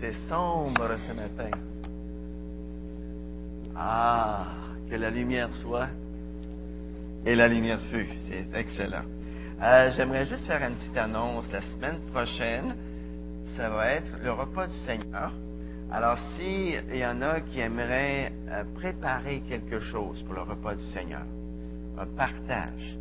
[0.00, 1.50] C'est sombre ce matin.
[3.76, 4.46] Ah,
[4.88, 5.88] que la lumière soit
[7.26, 8.08] et la lumière fut.
[8.28, 9.04] C'est excellent.
[9.62, 11.44] Euh, J'aimerais juste faire une petite annonce.
[11.52, 12.74] La semaine prochaine,
[13.58, 15.32] ça va être le repas du Seigneur.
[15.92, 20.84] Alors, s'il y en a qui aimeraient euh, préparer quelque chose pour le repas du
[20.94, 21.26] Seigneur,
[21.98, 22.96] un partage,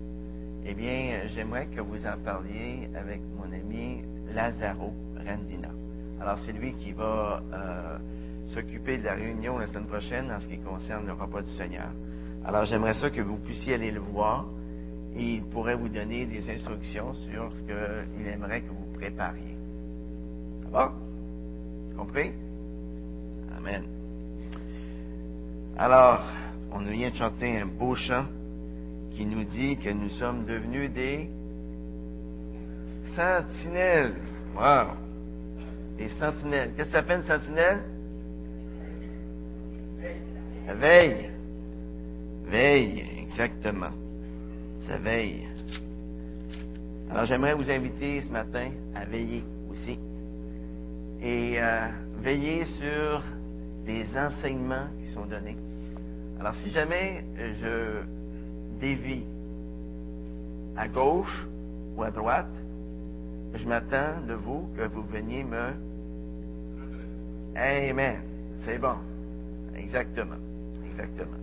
[0.65, 4.01] eh bien, j'aimerais que vous en parliez avec mon ami
[4.33, 4.93] Lazaro
[5.25, 5.78] Rendina.
[6.21, 7.97] Alors, c'est lui qui va euh,
[8.53, 11.89] s'occuper de la réunion la semaine prochaine en ce qui concerne le repas du Seigneur.
[12.45, 14.45] Alors, j'aimerais ça que vous puissiez aller le voir
[15.15, 19.55] et il pourrait vous donner des instructions sur ce qu'il aimerait que vous prépariez.
[20.63, 20.93] Ça va?
[21.97, 22.31] Compris?
[23.57, 23.83] Amen.
[25.77, 26.21] Alors,
[26.71, 28.25] on vient de chanter un beau chant
[29.11, 31.29] qui nous dit que nous sommes devenus des
[33.15, 34.15] sentinelles.
[34.55, 35.08] Wow!
[35.99, 36.71] Des sentinelles.
[36.77, 37.83] Qu'est-ce que ça fait une sentinelle?
[40.75, 41.29] Veille.
[42.45, 43.91] Veille, exactement.
[44.87, 45.45] Ça veille.
[47.11, 49.99] Alors j'aimerais vous inviter ce matin à veiller aussi.
[51.21, 51.87] Et euh,
[52.21, 53.21] veiller sur
[53.85, 55.57] les enseignements qui sont donnés.
[56.39, 58.03] Alors si jamais je
[58.79, 59.25] dévie
[60.77, 61.45] à gauche
[61.97, 62.55] ou à droite,
[63.53, 65.88] je m'attends de vous que vous veniez me...
[67.55, 68.21] Amen.
[68.65, 68.95] C'est bon.
[69.75, 70.35] Exactement.
[70.91, 71.37] Exactement.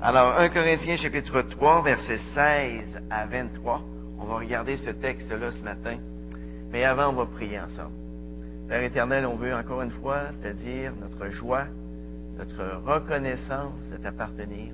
[0.00, 3.82] Alors, 1 Corinthiens chapitre 3, versets 16 à 23.
[4.18, 5.98] On va regarder ce texte-là ce matin.
[6.70, 7.94] Mais avant, on va prier ensemble.
[8.68, 11.66] Père éternel, on veut encore une fois te dire notre joie,
[12.38, 14.72] notre reconnaissance de t'appartenir.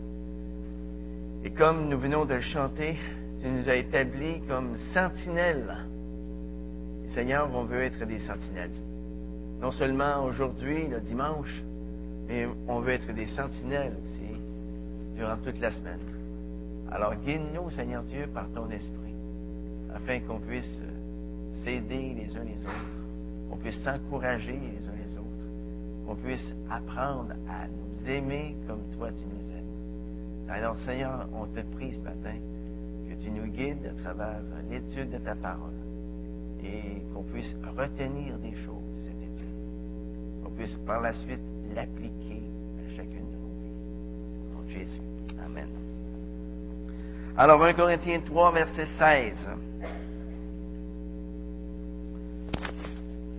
[1.45, 2.97] Et comme nous venons de le chanter,
[3.41, 5.77] tu nous as établis comme sentinelles.
[7.15, 8.71] Seigneur, on veut être des sentinelles.
[9.61, 11.63] Non seulement aujourd'hui, le dimanche,
[12.27, 14.41] mais on veut être des sentinelles aussi
[15.17, 16.01] durant toute la semaine.
[16.91, 19.15] Alors guide-nous, Seigneur Dieu, par ton esprit,
[19.95, 20.81] afin qu'on puisse
[21.63, 22.87] s'aider les uns les autres,
[23.51, 29.11] qu'on puisse s'encourager les uns les autres, qu'on puisse apprendre à nous aimer comme toi
[29.11, 30.49] tu nous aimes.
[30.49, 32.39] Alors Seigneur, on te prie ce matin
[33.09, 34.41] que tu nous guides à travers
[34.71, 35.75] l'étude de ta parole
[36.65, 38.90] et qu'on puisse retenir des choses
[40.61, 41.41] puisse par la suite
[41.75, 42.43] l'appliquer
[42.79, 44.75] à chacune de nos vies.
[44.75, 45.01] Jésus.
[45.43, 45.69] Amen.
[47.37, 49.35] Alors, 1 Corinthiens 3, verset 16.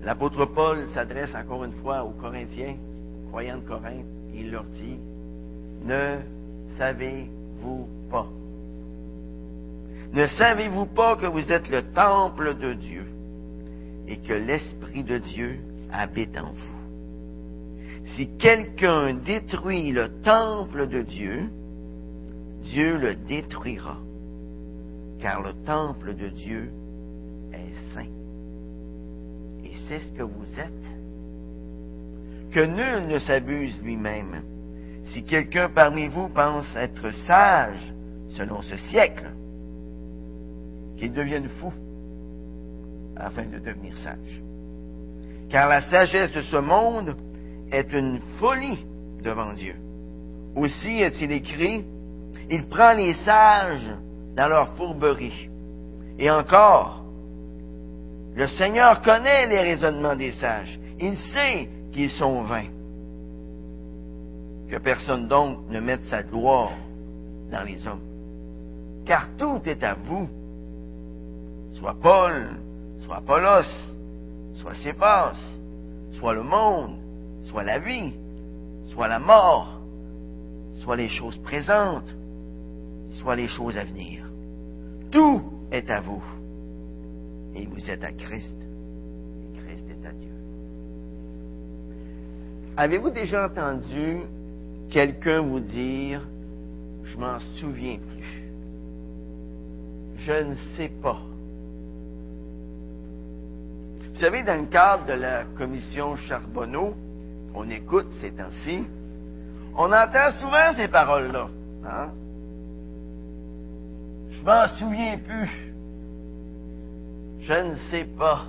[0.04, 2.76] L'apôtre Paul s'adresse encore une fois aux Corinthiens,
[3.24, 5.00] aux croyants de Corinthe, et il leur dit,
[5.84, 6.18] ne
[6.80, 8.28] savez-vous pas?
[10.12, 13.06] Ne savez-vous pas que vous êtes le temple de Dieu
[14.08, 15.59] et que l'Esprit de Dieu
[15.92, 16.71] habite en vous?
[18.16, 21.49] Si quelqu'un détruit le temple de Dieu,
[22.63, 23.97] Dieu le détruira,
[25.19, 26.72] car le temple de Dieu
[27.53, 28.09] est saint.
[29.63, 32.51] Et c'est ce que vous êtes.
[32.51, 34.43] Que nul ne s'abuse lui-même.
[35.13, 37.93] Si quelqu'un parmi vous pense être sage
[38.31, 39.31] selon ce siècle,
[40.97, 41.73] qu'ils deviennent fous
[43.16, 44.41] afin de devenir sages.
[45.49, 47.16] Car la sagesse de ce monde
[47.72, 48.86] est une folie
[49.24, 49.76] devant Dieu.
[50.56, 51.86] Aussi est-il écrit,
[52.50, 53.92] il prend les sages
[54.36, 55.50] dans leur fourberie.
[56.20, 57.04] Et encore,
[58.36, 60.80] le Seigneur connaît les raisonnements des sages.
[61.00, 62.68] Il sait qu'ils sont vains.
[64.70, 66.72] Que personne donc ne mette sa gloire
[67.52, 68.02] dans les hommes.
[69.06, 70.30] Car tout est à vous
[71.74, 72.48] soit Paul,
[73.03, 73.68] soit Apollos,
[74.56, 75.38] soit Céphas,
[76.14, 77.00] soit le monde,
[77.51, 78.13] soit la vie,
[78.94, 79.81] soit la mort,
[80.79, 82.16] soit les choses présentes,
[83.16, 84.25] soit les choses à venir.
[85.12, 86.23] Tout est à vous.
[87.53, 88.55] Et vous êtes à Christ.
[89.43, 90.31] Et Christ est à Dieu.
[92.78, 94.20] Avez-vous déjà entendu
[94.90, 96.26] quelqu'un vous dire,
[97.03, 98.43] je m'en souviens plus.
[100.20, 101.20] Je ne sais pas.
[104.14, 106.93] Vous savez, dans le cadre de la commission Charbonneau,
[107.53, 108.88] on écoute ces temps-ci,
[109.76, 111.48] on entend souvent ces paroles-là.
[111.86, 112.12] Hein?
[114.30, 115.74] Je m'en souviens plus.
[117.40, 118.46] Je ne sais pas.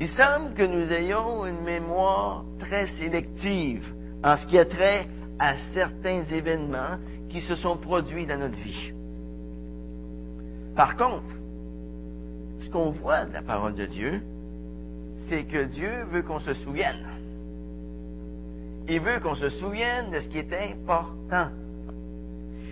[0.00, 3.86] Il semble que nous ayons une mémoire très sélective
[4.24, 5.06] en ce qui a trait
[5.38, 6.98] à certains événements
[7.28, 8.92] qui se sont produits dans notre vie.
[10.74, 11.34] Par contre,
[12.60, 14.22] ce qu'on voit de la parole de Dieu,
[15.30, 17.06] c'est que Dieu veut qu'on se souvienne.
[18.88, 21.50] Il veut qu'on se souvienne de ce qui est important.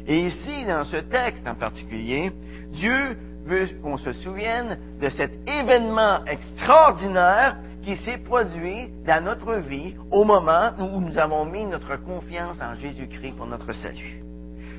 [0.08, 2.32] Et ici, dans ce texte en particulier,
[2.72, 3.16] Dieu
[3.46, 10.24] veut qu'on se souvienne de cet événement extraordinaire qui s'est produit dans notre vie au
[10.24, 14.20] moment où nous avons mis notre confiance en Jésus-Christ pour notre salut.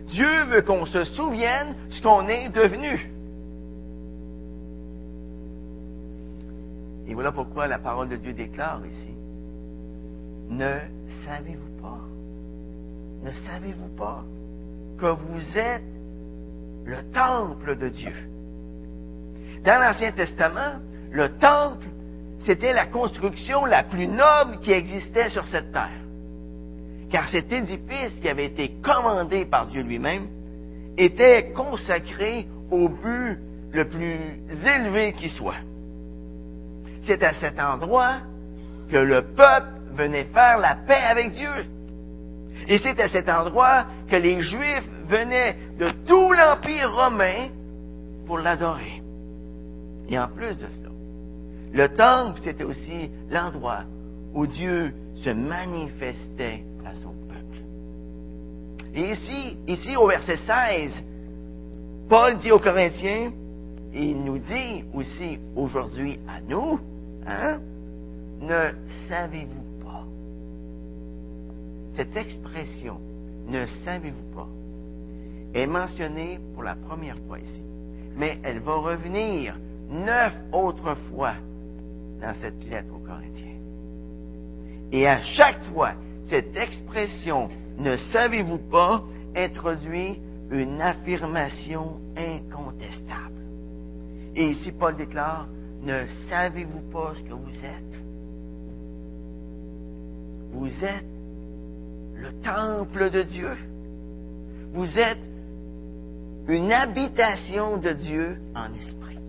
[0.08, 3.10] Dieu veut qu'on se souvienne ce qu'on est devenu.
[7.10, 9.16] Et voilà pourquoi la parole de Dieu déclare ici.
[10.50, 10.78] Ne
[11.26, 12.02] savez-vous pas?
[13.24, 14.24] Ne savez-vous pas
[15.00, 15.84] que vous êtes
[16.86, 18.14] le temple de Dieu?
[19.66, 21.88] Dans l'Ancien Testament, le temple,
[22.46, 25.90] c'était la construction la plus noble qui existait sur cette terre.
[27.10, 30.28] Car cet édifice qui avait été commandé par Dieu lui-même
[30.96, 33.40] était consacré au but
[33.72, 35.56] le plus élevé qui soit.
[37.06, 38.18] C'est à cet endroit
[38.92, 41.66] que le peuple venait faire la paix avec Dieu.
[42.68, 47.50] Et c'est à cet endroit que les Juifs venaient de tout l'Empire romain
[48.26, 49.02] pour l'adorer.
[50.10, 50.90] Et en plus de cela,
[51.74, 53.84] le temple, c'était aussi l'endroit
[54.34, 54.94] où Dieu
[55.24, 57.64] se manifestait à son peuple.
[58.94, 60.92] Et ici, ici au verset 16,
[62.10, 63.32] Paul dit aux Corinthiens,
[63.94, 66.80] il nous dit aussi aujourd'hui à nous,
[67.26, 67.60] hein,
[68.42, 68.72] ne
[69.08, 70.06] savez-vous pas?
[71.96, 73.00] Cette expression,
[73.48, 74.48] ne savez-vous pas,
[75.54, 77.64] est mentionnée pour la première fois ici.
[78.16, 79.58] Mais elle va revenir
[79.90, 81.34] neuf autres fois
[82.22, 83.58] dans cette lettre aux Corinthiens.
[84.92, 85.94] Et à chaque fois,
[86.30, 89.04] cette expression ne savez-vous pas
[89.36, 90.20] introduit
[90.52, 93.30] une affirmation incontestable.
[94.40, 95.50] Et ici, Paul déclare,
[95.82, 98.04] ne savez-vous pas ce que vous êtes?
[100.54, 101.06] Vous êtes
[102.16, 103.52] le temple de Dieu.
[104.72, 105.20] Vous êtes
[106.48, 109.20] une habitation de Dieu en esprit.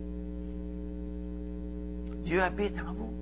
[2.22, 3.12] Dieu habite en vous.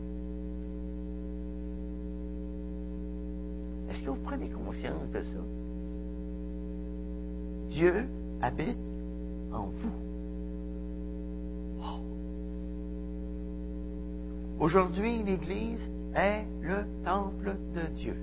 [3.90, 5.40] Est-ce que vous prenez conscience de ça?
[7.70, 8.05] Dieu
[8.43, 8.76] habite
[9.55, 10.07] en vous.
[14.60, 15.81] Aujourd'hui, l'Église
[16.16, 18.16] est le temple de Dieu.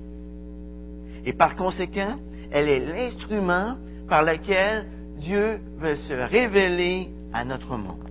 [1.26, 2.18] Et par conséquent,
[2.52, 3.78] elle est l'instrument
[4.10, 4.86] par lequel
[5.18, 8.10] Dieu veut se révéler à notre monde.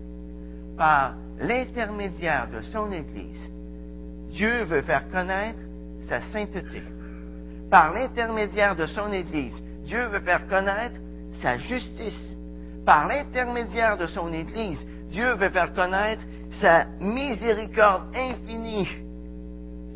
[0.77, 3.41] Par l'intermédiaire de son Église,
[4.31, 5.59] Dieu veut faire connaître
[6.09, 6.83] sa sainteté.
[7.71, 9.55] Par l'intermédiaire de son Église,
[9.85, 10.97] Dieu veut faire connaître
[11.43, 12.37] sa justice.
[12.87, 16.23] Par l'intermédiaire de son Église, Dieu veut faire connaître
[16.65, 18.89] sa miséricorde infinie,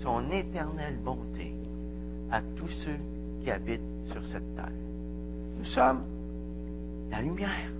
[0.02, 1.54] son éternelle bonté
[2.30, 2.98] à tous ceux
[3.42, 3.80] qui habitent
[4.12, 4.68] sur cette terre.
[5.56, 6.02] Nous sommes
[7.10, 7.70] la lumière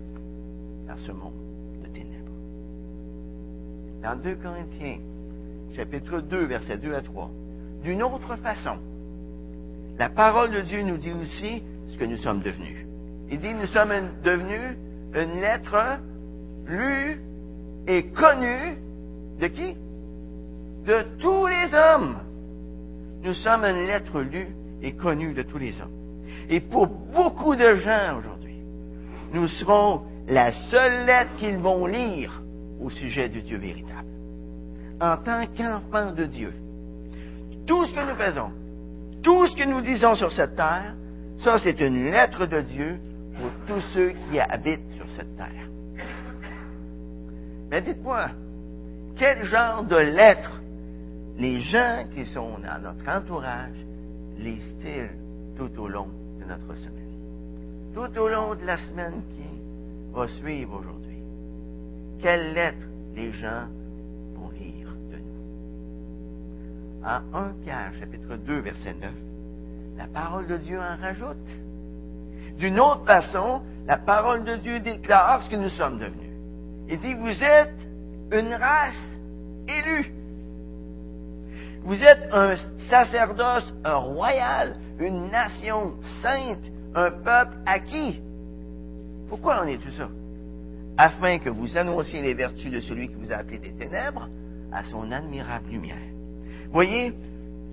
[0.88, 1.34] dans ce monde
[4.02, 5.00] dans 2 Corinthiens,
[5.74, 7.30] chapitre 2, versets 2 à 3.
[7.82, 8.78] D'une autre façon,
[9.98, 12.86] la parole de Dieu nous dit aussi ce que nous sommes devenus.
[13.28, 13.92] Il dit, nous sommes
[14.22, 14.78] devenus
[15.14, 15.98] une lettre
[16.66, 17.20] lue
[17.88, 18.78] et connue
[19.40, 19.74] de qui?
[20.86, 22.18] De tous les hommes.
[23.22, 25.96] Nous sommes une lettre lue et connue de tous les hommes.
[26.50, 28.58] Et pour beaucoup de gens aujourd'hui,
[29.32, 32.42] nous serons la seule lettre qu'ils vont lire
[32.80, 34.06] au sujet du Dieu véritable.
[35.00, 36.52] En tant qu'enfant de Dieu,
[37.66, 38.50] tout ce que nous faisons,
[39.22, 40.94] tout ce que nous disons sur cette terre,
[41.38, 42.98] ça c'est une lettre de Dieu
[43.36, 45.68] pour tous ceux qui habitent sur cette terre.
[47.70, 48.30] Mais dites-moi,
[49.16, 50.60] quel genre de lettre
[51.36, 53.76] les gens qui sont dans notre entourage
[54.38, 55.10] lisent-ils
[55.56, 56.08] tout au long
[56.40, 56.94] de notre semaine?
[57.94, 61.08] Tout au long de la semaine qui va suivre aujourd'hui
[62.20, 63.66] quelle lettre les gens
[64.34, 67.04] vont lire de nous?
[67.04, 69.10] En 1 Pierre, chapitre 2, verset 9,
[69.96, 71.36] la parole de Dieu en rajoute.
[72.58, 76.27] D'une autre façon, la parole de Dieu déclare ce que nous sommes devenus.
[76.88, 77.74] Il dit, vous êtes
[78.32, 79.02] une race
[79.68, 80.12] élue.
[81.82, 82.54] Vous êtes un
[82.88, 86.64] sacerdoce un royal, une nation sainte,
[86.94, 88.20] un peuple acquis.
[89.28, 90.08] Pourquoi on est tout ça?
[90.98, 94.28] afin que vous annonciez les vertus de celui qui vous a appelé des ténèbres
[94.72, 95.96] à son admirable lumière.
[96.72, 97.14] Voyez,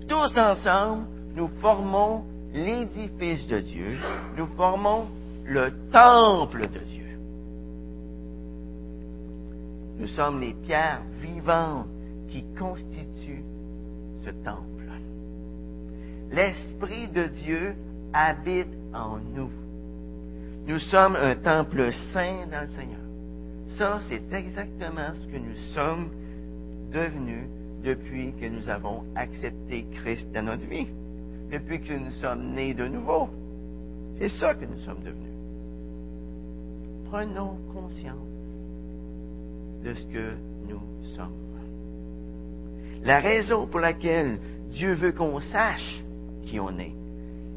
[0.08, 3.98] tous ensemble, nous formons l'édifice de Dieu,
[4.38, 5.08] nous formons
[5.44, 7.05] le temple de Dieu.
[9.98, 11.86] Nous sommes les pierres vivantes
[12.28, 13.42] qui qui constitue
[14.22, 14.90] ce temple.
[16.30, 17.74] L'Esprit de Dieu
[18.12, 19.50] habite en nous.
[20.66, 23.00] Nous sommes un temple saint dans le Seigneur.
[23.78, 26.10] Ça, c'est exactement ce que nous sommes
[26.92, 27.48] devenus
[27.84, 30.88] depuis que nous avons accepté Christ dans notre vie,
[31.50, 33.30] depuis que nous sommes nés de nouveau.
[34.18, 35.32] C'est ça que nous sommes devenus.
[37.08, 38.35] Prenons conscience
[39.86, 40.34] de ce que
[40.68, 40.80] nous
[41.14, 41.46] sommes.
[43.04, 44.38] La raison pour laquelle
[44.70, 46.02] Dieu veut qu'on sache
[46.44, 46.94] qui on est,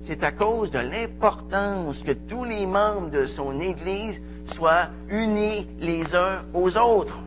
[0.03, 4.21] c'est à cause de l'importance que tous les membres de son Église
[4.53, 7.19] soient unis les uns aux autres.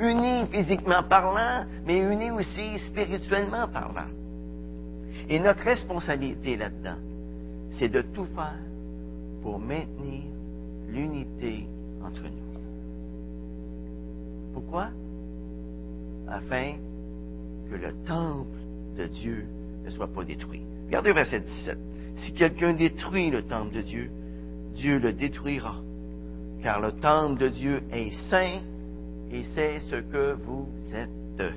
[0.00, 4.08] Unis physiquement parlant, mais unis aussi spirituellement parlant.
[5.28, 6.98] Et notre responsabilité là-dedans,
[7.78, 8.58] c'est de tout faire
[9.42, 10.24] pour maintenir
[10.88, 11.66] l'unité
[12.02, 12.53] entre nous.
[14.54, 14.88] Pourquoi?
[16.28, 16.74] Afin
[17.70, 18.58] que le temple
[18.96, 19.44] de Dieu
[19.84, 20.62] ne soit pas détruit.
[20.86, 21.78] Regardez verset 17.
[22.16, 24.10] Si quelqu'un détruit le temple de Dieu,
[24.74, 25.76] Dieu le détruira.
[26.62, 28.60] Car le temple de Dieu est saint
[29.30, 31.52] et c'est ce que vous êtes.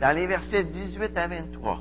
[0.00, 1.80] Dans les versets 18 à 23,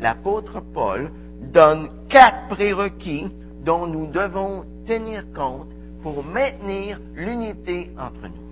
[0.00, 1.10] l'apôtre Paul
[1.52, 3.30] donne quatre prérequis
[3.62, 5.68] dont nous devons tenir compte
[6.02, 8.45] pour maintenir l'unité entre nous.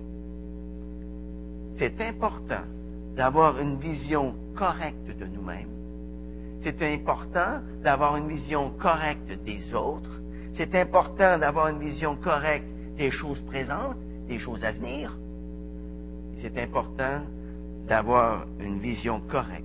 [1.77, 2.65] C'est important
[3.17, 5.69] d'avoir une vision correcte de nous-mêmes.
[6.63, 10.21] C'est important d'avoir une vision correcte des autres.
[10.55, 12.67] C'est important d'avoir une vision correcte
[12.97, 13.97] des choses présentes,
[14.29, 15.17] des choses à venir.
[16.41, 17.23] C'est important
[17.89, 19.65] d'avoir une vision correcte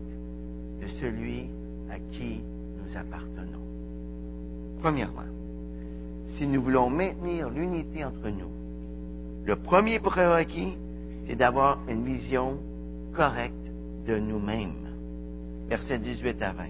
[0.81, 1.49] de celui
[1.91, 2.41] à qui
[2.77, 3.63] nous appartenons.
[4.81, 5.29] Premièrement,
[6.37, 8.51] si nous voulons maintenir l'unité entre nous,
[9.45, 10.77] le premier prérequis,
[11.29, 12.57] c'est d'avoir une vision
[13.15, 13.53] correcte
[14.07, 14.87] de nous-mêmes.
[15.69, 16.63] Verset 18 à 20.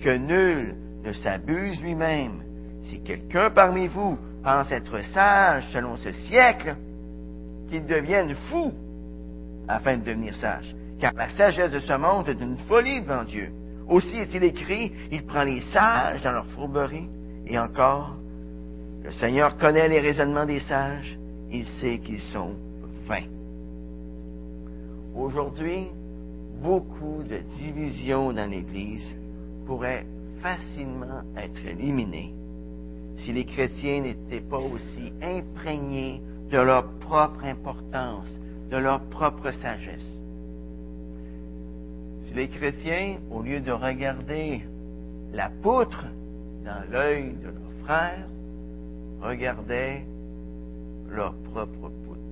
[0.00, 2.42] Que nul ne s'abuse lui-même.
[2.84, 6.74] Si quelqu'un parmi vous pense être sage selon ce siècle,
[7.68, 8.72] qu'il devienne fou
[9.68, 10.74] afin de devenir sage.
[10.98, 13.50] Car la sagesse de ce monde est une folie devant Dieu.
[13.88, 17.10] Aussi est-il écrit, il prend les sages dans leur fourberie.
[17.46, 18.16] Et encore,
[19.04, 21.18] le Seigneur connaît les raisonnements des sages,
[21.50, 22.54] il sait qu'ils sont
[23.06, 23.39] vains.
[25.20, 25.88] Aujourd'hui,
[26.62, 29.14] beaucoup de divisions dans l'Église
[29.66, 30.06] pourraient
[30.40, 32.32] facilement être éliminées
[33.18, 38.28] si les chrétiens n'étaient pas aussi imprégnés de leur propre importance,
[38.70, 40.10] de leur propre sagesse.
[42.24, 44.62] Si les chrétiens, au lieu de regarder
[45.34, 46.06] la poutre
[46.64, 48.26] dans l'œil de leurs frères,
[49.20, 50.02] regardaient
[51.10, 52.29] leur propre poutre.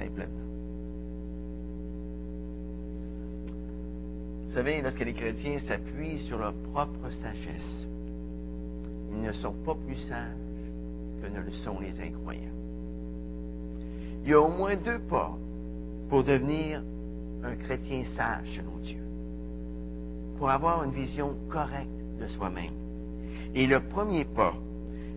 [0.00, 0.26] Simplement.
[4.46, 7.86] Vous savez, lorsque les chrétiens s'appuient sur leur propre sagesse,
[9.12, 10.36] ils ne sont pas plus sages
[11.22, 12.40] que ne le sont les incroyants.
[14.24, 15.36] Il y a au moins deux pas
[16.08, 16.82] pour devenir
[17.44, 19.02] un chrétien sage selon Dieu,
[20.38, 22.74] pour avoir une vision correcte de soi-même.
[23.54, 24.54] Et le premier pas,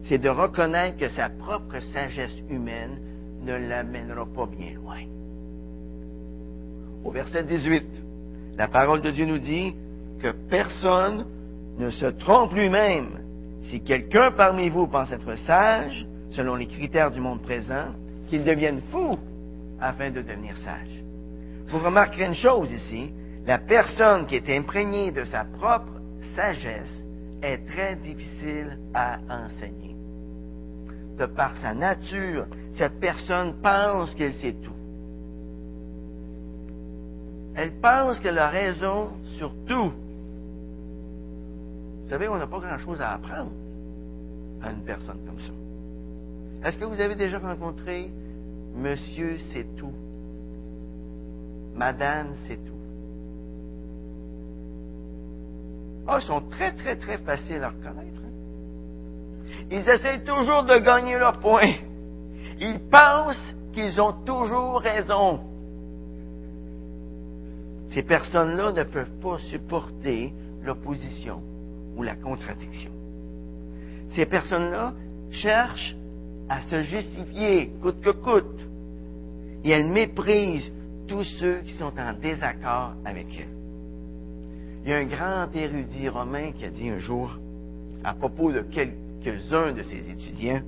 [0.05, 3.12] c'est de reconnaître que sa propre sagesse humaine
[3.43, 5.01] ne l'amènera pas bien loin.
[7.03, 7.85] Au verset 18,
[8.57, 9.75] la parole de Dieu nous dit
[10.21, 11.25] que personne
[11.77, 13.19] ne se trompe lui-même.
[13.63, 17.87] Si quelqu'un parmi vous pense être sage, selon les critères du monde présent,
[18.29, 19.17] qu'il devienne fou
[19.79, 21.03] afin de devenir sage.
[21.67, 23.11] Vous remarquerez une chose ici,
[23.45, 25.99] la personne qui est imprégnée de sa propre
[26.35, 27.05] sagesse
[27.41, 29.92] est très difficile à enseigner.
[31.17, 32.45] De par sa nature,
[32.77, 34.71] cette personne pense qu'elle sait tout.
[37.55, 39.91] Elle pense qu'elle a raison sur tout.
[42.03, 43.51] Vous savez, on n'a pas grand-chose à apprendre
[44.61, 46.67] à une personne comme ça.
[46.67, 48.09] Est-ce que vous avez déjà rencontré
[48.75, 49.93] Monsieur c'est tout?
[51.75, 52.73] Madame c'est tout?
[56.07, 58.21] Ah, ils sont très, très, très faciles à reconnaître.
[58.25, 58.32] Hein?
[59.73, 61.73] Ils essaient toujours de gagner leur point.
[62.61, 65.39] Ils pensent qu'ils ont toujours raison.
[67.89, 71.41] Ces personnes-là ne peuvent pas supporter l'opposition
[71.97, 72.91] ou la contradiction.
[74.09, 74.93] Ces personnes-là
[75.31, 75.95] cherchent
[76.49, 78.61] à se justifier coûte que coûte.
[79.63, 80.71] Et elles méprisent
[81.07, 83.47] tous ceux qui sont en désaccord avec elles.
[84.85, 87.31] Il y a un grand érudit romain qui a dit un jour,
[88.03, 88.61] à propos de
[89.23, 90.61] quelques-uns de ses étudiants,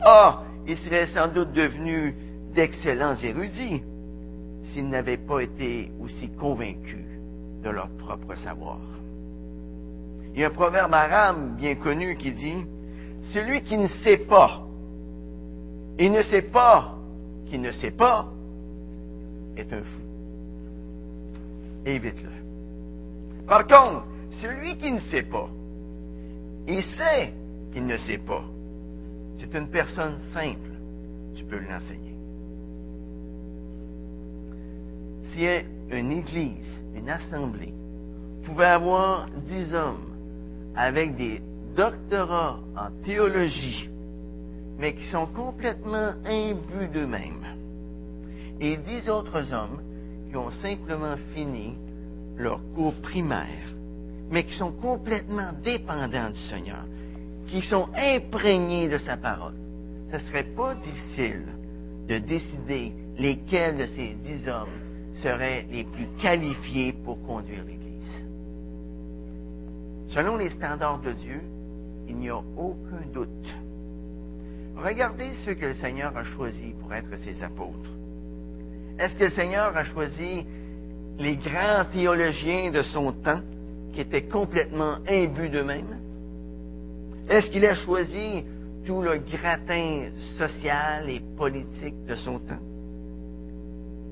[0.00, 2.14] Ah, ils seraient sans doute devenus
[2.54, 3.82] d'excellents érudits
[4.64, 7.04] s'ils n'avaient pas été aussi convaincus
[7.62, 8.78] de leur propre savoir.
[10.34, 12.66] Il y a un proverbe arabe bien connu qui dit,
[13.32, 14.62] Celui qui ne sait pas,
[15.98, 16.94] et ne sait pas
[17.46, 18.26] qui ne sait pas,
[19.56, 20.02] est un fou.
[21.86, 22.30] Évite-le.
[23.46, 24.04] Par contre,
[24.42, 25.48] celui qui ne sait pas,
[26.66, 27.32] il sait
[27.74, 28.44] qu'il ne sait pas,
[29.38, 30.70] c'est une personne simple,
[31.34, 32.14] tu peux l'enseigner.
[35.32, 35.44] Si
[35.90, 37.74] une église, une assemblée,
[38.44, 40.14] pouvait avoir dix hommes
[40.76, 41.42] avec des
[41.74, 43.90] doctorats en théologie,
[44.78, 47.44] mais qui sont complètement imbus d'eux-mêmes,
[48.60, 49.82] et dix autres hommes
[50.30, 51.76] qui ont simplement fini
[52.36, 53.74] leur cours primaire,
[54.30, 56.84] mais qui sont complètement dépendants du Seigneur,
[57.46, 59.54] qui sont imprégnés de sa parole.
[60.10, 61.44] Ce ne serait pas difficile
[62.08, 64.68] de décider lesquels de ces dix hommes
[65.22, 68.24] seraient les plus qualifiés pour conduire l'Église.
[70.08, 71.40] Selon les standards de Dieu,
[72.08, 73.28] il n'y a aucun doute.
[74.76, 77.90] Regardez ceux que le Seigneur a choisis pour être ses apôtres.
[78.98, 80.46] Est-ce que le Seigneur a choisi
[81.18, 83.40] les grands théologiens de son temps
[83.92, 86.00] qui étaient complètement imbus d'eux-mêmes?
[87.28, 88.44] Est-ce qu'il a choisi
[88.84, 92.60] tout le gratin social et politique de son temps?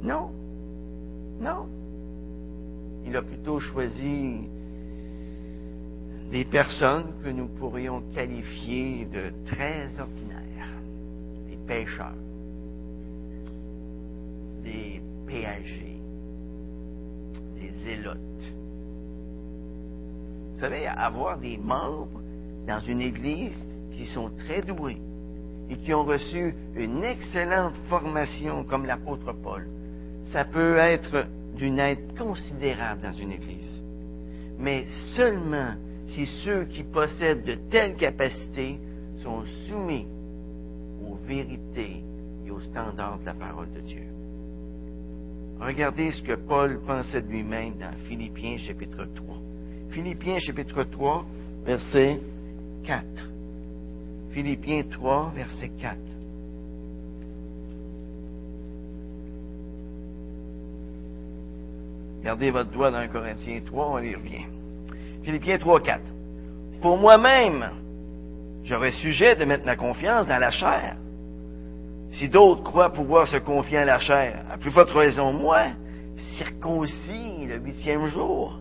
[0.03, 0.31] Non.
[1.41, 1.67] Non.
[3.05, 4.49] Il a plutôt choisi
[6.31, 10.81] des personnes que nous pourrions qualifier de très ordinaires,
[11.51, 12.15] des pêcheurs,
[14.65, 16.01] des péagers,
[17.61, 18.19] des zélotes.
[20.55, 22.23] Vous savez, avoir des membres
[22.67, 23.57] dans une église
[23.93, 25.01] qui sont très doués
[25.69, 29.67] et qui ont reçu une excellente formation comme l'apôtre Paul,
[30.33, 33.83] ça peut être d'une aide considérable dans une église.
[34.59, 35.75] Mais seulement
[36.07, 38.79] si ceux qui possèdent de telles capacités
[39.23, 40.07] sont soumis
[41.07, 42.03] aux vérités
[42.47, 44.07] et aux standards de la parole de Dieu.
[45.61, 49.37] Regardez ce que Paul pensait de lui-même dans Philippiens chapitre 3.
[49.91, 51.25] Philippiens chapitre 3,
[51.65, 52.21] verset
[52.85, 53.05] 4.
[54.33, 55.97] Philippiens 3, verset 4.
[62.25, 64.47] Gardez votre doigt dans Corinthiens 3, on y revient.
[65.25, 66.01] Philippiens 3, 4.
[66.81, 67.71] Pour moi-même,
[68.65, 70.97] j'aurais sujet de mettre ma confiance dans la chair.
[72.13, 75.69] Si d'autres croient pouvoir se confier à la chair, à plus forte raison, moi,
[76.37, 78.59] circoncis le huitième jour,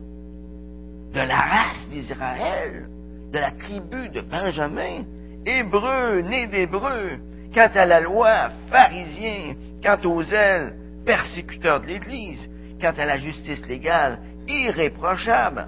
[1.13, 2.87] de la race d'Israël,
[3.31, 5.03] de la tribu de Benjamin,
[5.45, 7.19] hébreu, né d'hébreu,
[7.53, 13.65] quant à la loi, pharisien, quant aux ailes, persécuteur de l'Église, quant à la justice
[13.67, 15.67] légale, irréprochable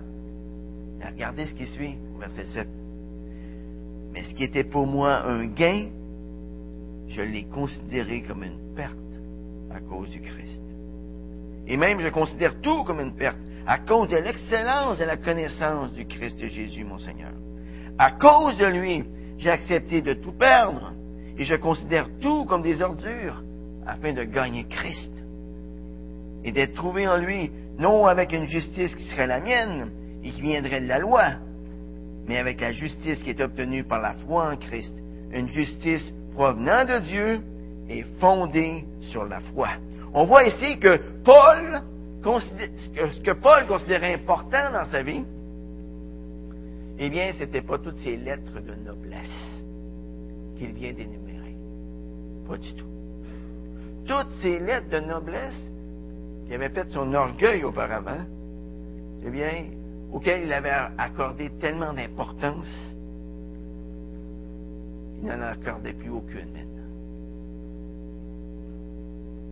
[1.13, 2.67] regardez ce qui suit, verset 7.
[4.11, 5.87] Mais ce qui était pour moi un gain,
[7.07, 8.93] je l'ai considéré comme une perte
[9.71, 10.61] à cause du Christ.
[11.67, 15.93] Et même je considère tout comme une perte à cause de l'excellence de la connaissance
[15.93, 17.31] du Christ Jésus, mon Seigneur.
[17.97, 19.03] À cause de lui,
[19.37, 20.93] j'ai accepté de tout perdre
[21.37, 23.41] et je considère tout comme des ordures
[23.85, 25.11] afin de gagner Christ
[26.43, 29.91] et d'être trouvé en lui, non avec une justice qui serait la mienne,
[30.23, 31.23] et qui viendrait de la loi,
[32.27, 34.95] mais avec la justice qui est obtenue par la foi en Christ,
[35.31, 37.41] une justice provenant de Dieu
[37.89, 39.69] et fondée sur la foi.
[40.13, 41.81] On voit ici que Paul,
[42.23, 45.23] ce que Paul considérait important dans sa vie,
[46.99, 49.63] eh bien, ce n'était pas toutes ces lettres de noblesse
[50.57, 51.55] qu'il vient d'énumérer.
[52.47, 52.87] Pas du tout.
[54.05, 55.69] Toutes ces lettres de noblesse
[56.47, 58.25] qui avaient fait son orgueil auparavant,
[59.25, 59.65] eh bien,
[60.11, 62.93] auquel il avait accordé tellement d'importance,
[65.21, 66.69] il n'en accordait plus aucune maintenant.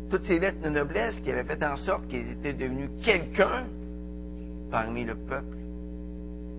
[0.09, 3.65] Toutes ces lettres de noblesse qui avaient fait en sorte qu'il était devenu quelqu'un
[4.69, 5.57] parmi le peuple,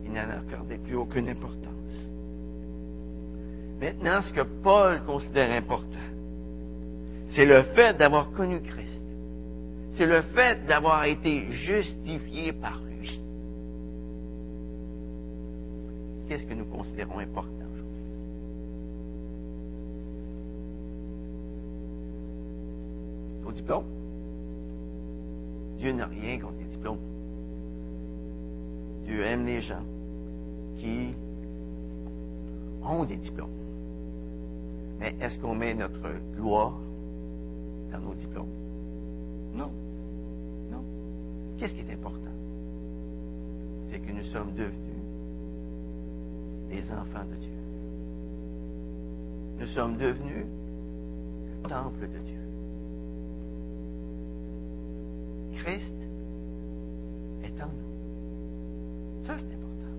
[0.04, 1.68] il n'en accordait plus aucune importance.
[3.80, 5.86] Maintenant, ce que Paul considère important,
[7.30, 9.04] c'est le fait d'avoir connu Christ.
[9.94, 12.92] C'est le fait d'avoir été justifié par lui.
[16.32, 18.02] qu'est-ce que nous considérons important aujourd'hui?
[23.46, 23.84] Au diplôme.
[25.76, 27.11] Dieu n'a rien contre les diplômes.
[29.04, 29.84] Dieu aime les gens
[30.78, 31.14] qui
[32.84, 33.50] ont des diplômes.
[34.98, 36.78] Mais est-ce qu'on met notre gloire
[37.92, 38.52] dans nos diplômes?
[39.54, 39.70] Non.
[40.70, 40.84] Non.
[41.58, 42.30] Qu'est-ce qui est important?
[43.90, 45.02] C'est que nous sommes devenus
[46.70, 47.52] des enfants de Dieu.
[49.60, 50.46] Nous sommes devenus
[51.62, 52.40] le temple de Dieu.
[55.54, 55.94] Christ
[57.44, 57.92] est en nous.
[59.24, 59.94] Ça, c'est important.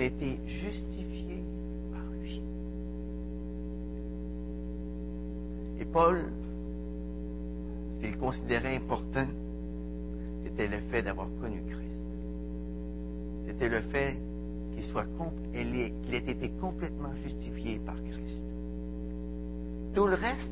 [0.00, 1.44] Été justifiés
[1.92, 2.40] par lui.
[5.78, 6.24] Et Paul,
[7.94, 9.26] ce qu'il considérait important,
[10.42, 12.06] c'était le fait d'avoir connu Christ.
[13.46, 14.16] C'était le fait
[14.74, 14.84] qu'il
[15.52, 18.42] qu'il ait été complètement justifié par Christ.
[19.94, 20.50] Tout le reste,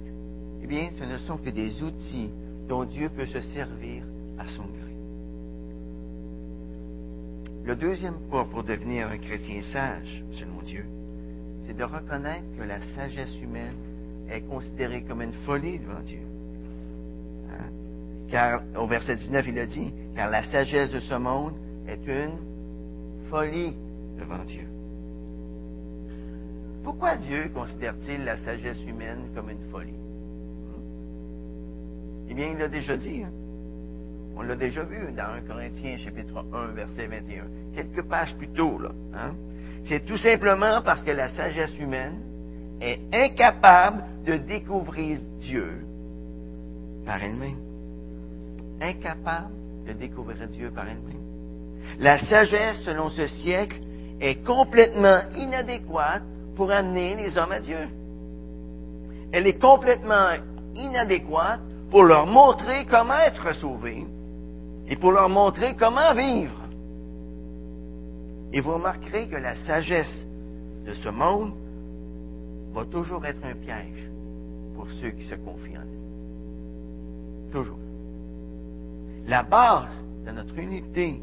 [0.63, 2.31] eh bien, ce ne sont que des outils
[2.69, 4.05] dont Dieu peut se servir
[4.37, 4.88] à son gré.
[7.69, 10.87] Le deuxième pas pour devenir un chrétien sage, selon Dieu,
[11.67, 13.77] c'est de reconnaître que la sagesse humaine
[14.31, 16.23] est considérée comme une folie devant Dieu.
[17.51, 17.67] Hein?
[18.31, 21.53] Car au verset 19, il a dit, car la sagesse de ce monde
[21.87, 22.39] est une
[23.29, 23.77] folie
[24.19, 24.67] devant Dieu.
[26.83, 29.93] Pourquoi Dieu considère-t-il la sagesse humaine comme une folie?
[32.31, 33.25] Eh bien, il l'a déjà dit.
[33.25, 33.33] Hein.
[34.39, 37.75] On l'a déjà vu dans 1 Corinthiens chapitre 1, verset 21.
[37.75, 38.79] Quelques pages plus tôt.
[39.13, 39.35] Hein.
[39.87, 42.21] C'est tout simplement parce que la sagesse humaine
[42.81, 45.85] est incapable de découvrir Dieu
[47.05, 47.59] par elle-même.
[48.81, 49.51] Incapable
[49.89, 51.99] de découvrir Dieu par elle-même.
[51.99, 53.81] La sagesse, selon ce siècle,
[54.21, 56.23] est complètement inadéquate
[56.55, 57.89] pour amener les hommes à Dieu.
[59.33, 60.29] Elle est complètement
[60.77, 64.07] inadéquate pour leur montrer comment être sauvés
[64.89, 66.61] et pour leur montrer comment vivre.
[68.53, 70.27] Et vous remarquerez que la sagesse
[70.87, 71.53] de ce monde
[72.73, 74.09] va toujours être un piège
[74.75, 77.53] pour ceux qui se confient en lui.
[77.53, 77.79] Toujours.
[79.27, 79.93] La base
[80.25, 81.21] de notre unité,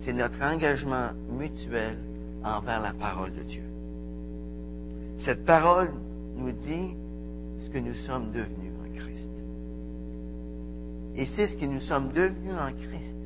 [0.00, 1.98] c'est notre engagement mutuel
[2.44, 3.62] envers la parole de Dieu.
[5.18, 5.92] Cette parole
[6.34, 6.96] nous dit
[7.62, 8.67] ce que nous sommes devenus.
[11.18, 13.16] Et c'est ce que nous sommes devenus en Christ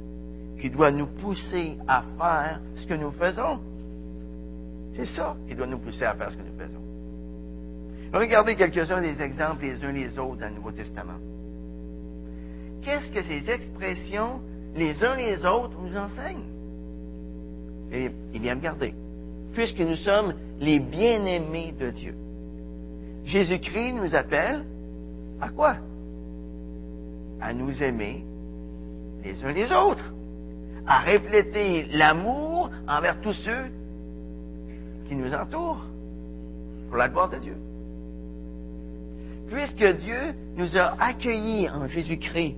[0.59, 3.61] qui doit nous pousser à faire ce que nous faisons.
[4.94, 6.81] C'est ça qui doit nous pousser à faire ce que nous faisons.
[8.14, 11.18] Regardez quelques-uns des exemples les uns les autres dans le Nouveau Testament.
[12.81, 14.40] Qu'est-ce que ces expressions,
[14.74, 16.48] les uns les autres, nous enseignent?
[17.92, 18.94] Et, eh bien, regardez.
[19.52, 22.14] Puisque nous sommes les bien-aimés de Dieu.
[23.26, 24.64] Jésus-Christ nous appelle
[25.42, 25.76] à quoi?
[27.42, 28.24] À nous aimer
[29.24, 30.12] les uns les autres,
[30.87, 33.66] à refléter l'amour envers tous ceux
[35.07, 35.85] qui nous entourent,
[36.88, 37.57] pour la gloire de Dieu.
[39.48, 42.57] Puisque Dieu nous a accueillis en Jésus-Christ,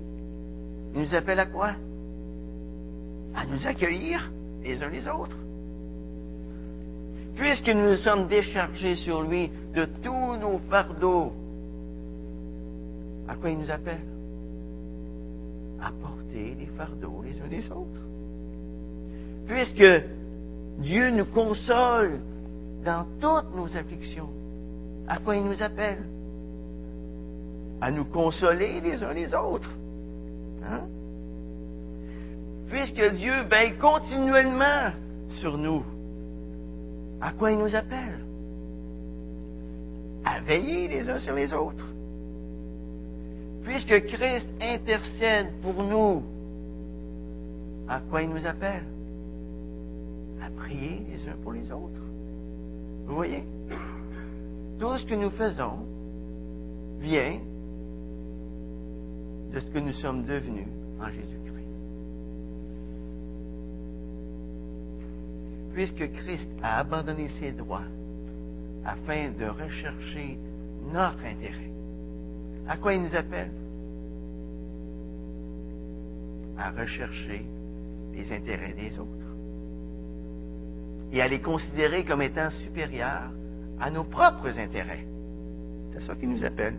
[0.95, 1.71] il nous appelle à quoi?
[3.35, 4.31] À nous accueillir
[4.63, 5.37] les uns les autres
[7.37, 11.33] puisque nous nous sommes déchargés sur lui de tous nos fardeaux,
[13.29, 14.01] à quoi il nous appelle?
[15.85, 18.01] À porter les fardeaux les uns des autres.
[19.47, 19.85] Puisque
[20.79, 22.21] Dieu nous console
[22.83, 24.31] dans toutes nos afflictions,
[25.07, 26.03] à quoi il nous appelle?
[27.83, 29.71] À nous consoler les uns les autres.
[30.65, 30.85] Hein?
[32.71, 34.91] Puisque Dieu veille continuellement
[35.41, 35.85] sur nous,
[37.21, 38.21] à quoi il nous appelle?
[40.25, 41.94] À veiller les uns sur les autres.
[43.65, 46.23] Puisque Christ intercède pour nous,
[47.89, 48.85] à quoi il nous appelle?
[50.41, 52.03] À prier les uns pour les autres.
[53.07, 53.45] Vous voyez?
[54.79, 55.79] Tout ce que nous faisons
[57.01, 57.41] vient
[59.53, 60.67] de ce que nous sommes devenus
[61.01, 61.45] en Jésus.
[65.75, 67.85] puisque Christ a abandonné ses droits
[68.85, 70.39] afin de rechercher
[70.93, 71.74] notre intérêt.
[72.67, 73.51] À quoi il nous appelle
[76.59, 77.45] À rechercher
[78.15, 79.11] les intérêts des autres
[81.13, 83.31] et à les considérer comme étant supérieurs
[83.81, 85.07] à nos propres intérêts.
[85.93, 86.77] C'est ça qu'il nous appelle.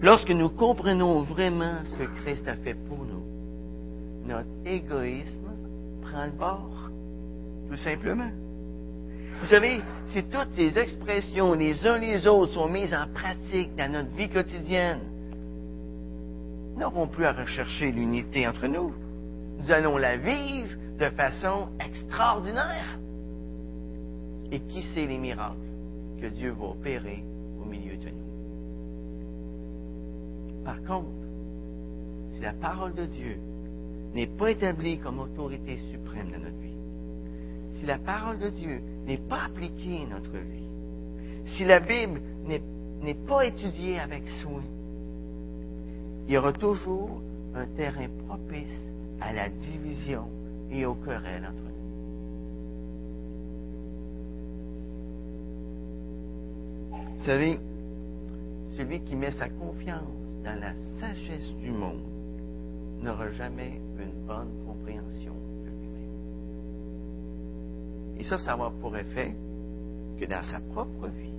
[0.00, 3.24] Lorsque nous comprenons vraiment ce que Christ a fait pour nous,
[4.26, 5.50] notre égoïsme
[6.02, 6.90] prend le bord,
[7.68, 8.30] tout simplement.
[9.40, 13.90] Vous savez, si toutes ces expressions les uns les autres sont mises en pratique dans
[13.92, 15.00] notre vie quotidienne,
[16.74, 18.92] nous n'aurons plus à rechercher l'unité entre nous.
[19.58, 22.98] Nous allons la vivre de façon extraordinaire.
[24.50, 25.56] Et qui sait les miracles
[26.20, 27.22] que Dieu va opérer
[27.60, 28.28] au milieu de nous?
[30.64, 31.10] Par contre,
[32.32, 33.38] si la parole de Dieu
[34.14, 36.67] n'est pas établie comme autorité suprême de notre vie,
[37.78, 40.68] si la parole de Dieu n'est pas appliquée à notre vie,
[41.56, 44.62] si la Bible n'est pas étudiée avec soin,
[46.26, 47.22] il y aura toujours
[47.54, 48.82] un terrain propice
[49.20, 50.28] à la division
[50.70, 51.68] et au querelle entre nous.
[57.18, 57.58] Vous savez,
[58.76, 60.02] celui qui met sa confiance
[60.44, 62.02] dans la sagesse du monde
[63.02, 65.34] n'aura jamais une bonne compréhension.
[68.18, 69.34] Et ça, ça va pour effet
[70.18, 71.32] que dans sa propre vie,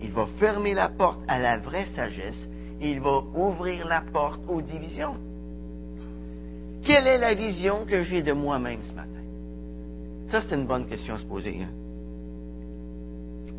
[0.00, 2.48] il va fermer la porte à la vraie sagesse
[2.80, 5.16] et il va ouvrir la porte aux divisions.
[6.82, 9.08] Quelle est la vision que j'ai de moi-même ce matin?
[10.30, 11.58] Ça, c'est une bonne question à se poser.
[11.62, 11.70] Hein.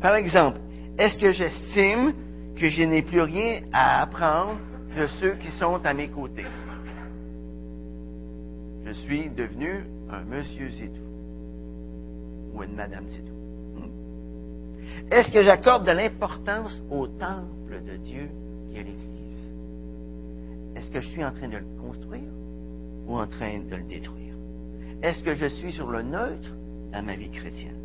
[0.00, 0.58] Par exemple,
[0.98, 2.14] est-ce que j'estime
[2.56, 4.58] que je n'ai plus rien à apprendre
[4.96, 6.46] de ceux qui sont à mes côtés?
[8.84, 11.09] Je suis devenu un monsieur tout.
[12.62, 13.80] Une madame c'est tout.
[13.80, 15.10] Hmm?
[15.10, 18.28] Est-ce que j'accorde de l'importance au temple de Dieu
[18.68, 19.50] qui est l'Église?
[20.76, 22.30] Est-ce que je suis en train de le construire
[23.06, 24.34] ou en train de le détruire?
[25.02, 26.54] Est-ce que je suis sur le neutre
[26.92, 27.80] dans ma vie chrétienne?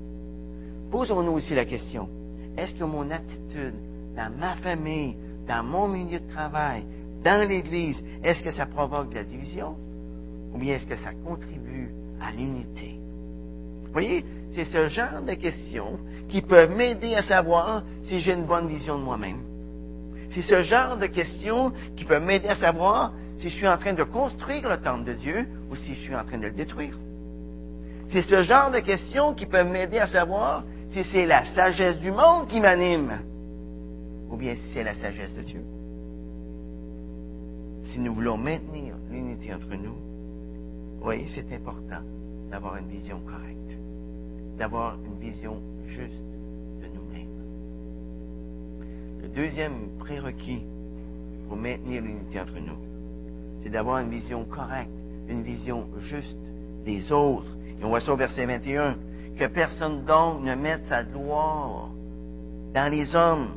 [0.91, 2.09] Posons-nous aussi la question,
[2.57, 3.75] est-ce que mon attitude
[4.15, 5.15] dans ma famille,
[5.47, 6.85] dans mon milieu de travail,
[7.23, 9.75] dans l'Église, est-ce que ça provoque de la division
[10.53, 12.99] ou bien est-ce que ça contribue à l'unité?
[13.95, 18.67] Voyez, c'est ce genre de questions qui peuvent m'aider à savoir si j'ai une bonne
[18.67, 19.39] vision de moi-même.
[20.31, 23.93] C'est ce genre de questions qui peuvent m'aider à savoir si je suis en train
[23.93, 26.99] de construire le temple de Dieu ou si je suis en train de le détruire.
[28.09, 32.11] C'est ce genre de questions qui peuvent m'aider à savoir si c'est la sagesse du
[32.11, 33.21] monde qui m'anime
[34.29, 35.63] ou bien si c'est la sagesse de Dieu.
[37.93, 39.95] Si nous voulons maintenir l'unité entre nous,
[41.01, 42.03] oui, c'est important
[42.51, 43.64] d'avoir une vision correcte,
[44.57, 46.13] d'avoir une vision juste
[46.81, 47.27] de nous-mêmes.
[49.21, 50.63] Le deuxième prérequis
[51.47, 52.77] pour maintenir l'unité entre nous,
[53.63, 54.91] c'est d'avoir une vision correcte,
[55.27, 56.37] une vision juste
[56.85, 57.55] des autres.
[57.79, 58.95] Et on voit ça au verset 21
[59.37, 61.89] que personne donc ne mette sa gloire
[62.73, 63.49] dans les hommes,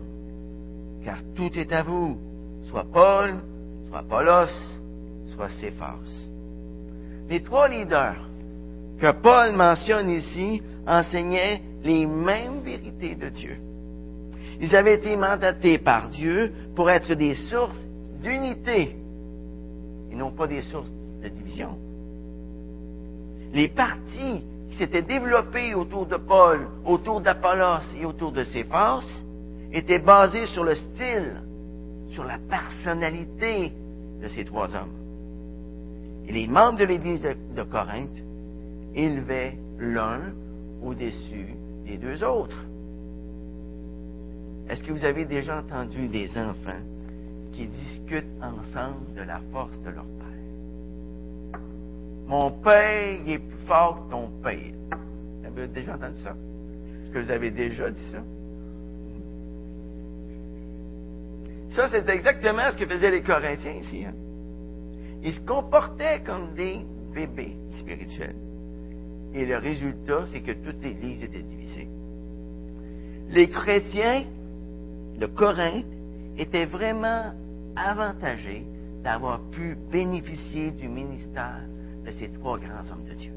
[1.05, 2.19] car tout est à vous,
[2.65, 3.35] soit Paul,
[3.89, 4.53] soit Paulos,
[5.35, 5.97] soit Céphas.
[7.29, 8.29] Les trois leaders
[8.99, 13.57] que Paul mentionne ici enseignaient les mêmes vérités de Dieu.
[14.61, 17.79] Ils avaient été mandatés par Dieu pour être des sources
[18.23, 18.97] d'unité
[20.11, 20.91] et non pas des sources
[21.23, 21.77] de division.
[23.53, 24.43] Les partis
[24.77, 29.25] s'était développé autour de Paul, autour d'Apollos et autour de ses forces,
[29.73, 31.43] était basé sur le style,
[32.11, 33.73] sur la personnalité
[34.21, 34.97] de ces trois hommes.
[36.27, 38.17] Et les membres de l'Église de Corinthe
[38.95, 40.21] élevaient l'un
[40.83, 41.55] au-dessus
[41.87, 42.65] des deux autres.
[44.69, 46.83] Est-ce que vous avez déjà entendu des enfants
[47.53, 51.61] qui discutent ensemble de la force de leur père?
[52.27, 54.75] Mon père, est plus fort que ton père.
[55.41, 56.35] Vous avez déjà entendu ça?
[57.03, 58.23] Est-ce que vous avez déjà dit ça?
[61.71, 64.05] Ça, c'est exactement ce que faisaient les Corinthiens ici.
[64.05, 64.15] Hein.
[65.23, 66.81] Ils se comportaient comme des
[67.15, 68.37] bébés spirituels.
[69.35, 71.89] Et le résultat, c'est que toute l'Église était divisée.
[73.31, 74.25] Les chrétiens
[75.19, 75.85] de Corinthe
[76.39, 77.33] étaient vraiment
[77.77, 78.65] avantagés
[79.03, 81.63] d'avoir pu bénéficier du ministère
[82.05, 83.33] de ces trois grands hommes de Dieu.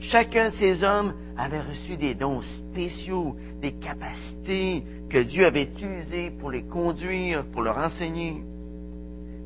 [0.00, 6.30] Chacun de ces hommes avait reçu des dons spéciaux, des capacités que Dieu avait utilisées
[6.38, 8.42] pour les conduire, pour leur enseigner.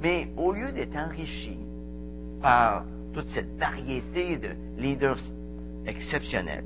[0.02, 1.58] Mais au lieu d'être enrichis
[2.42, 5.20] par toute cette variété de leaders
[5.86, 6.64] exceptionnels,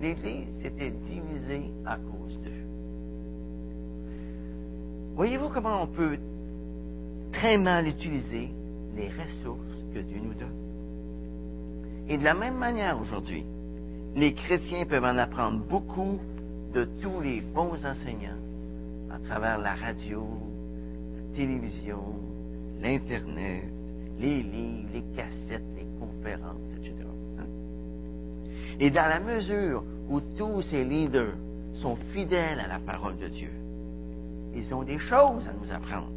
[0.00, 2.64] l'Église s'était divisée à cause d'eux.
[5.14, 6.18] Voyez-vous comment on peut
[7.32, 8.50] très mal utiliser
[8.94, 10.66] les ressources que Dieu nous donne?
[12.08, 13.44] Et de la même manière aujourd'hui,
[14.14, 16.20] les chrétiens peuvent en apprendre beaucoup
[16.72, 18.38] de tous les bons enseignants
[19.10, 20.26] à travers la radio,
[21.14, 22.02] la télévision,
[22.80, 23.64] l'Internet,
[24.18, 26.94] les livres, les cassettes, les conférences, etc.
[27.38, 27.46] Hein?
[28.80, 31.34] Et dans la mesure où tous ces leaders
[31.74, 33.50] sont fidèles à la parole de Dieu,
[34.54, 36.12] ils ont des choses à nous apprendre.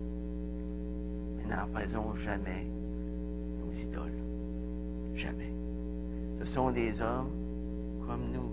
[1.38, 2.66] Mais n'en faisons jamais
[5.16, 5.52] Jamais.
[6.40, 7.32] Ce sont des hommes
[8.08, 8.50] comme nous.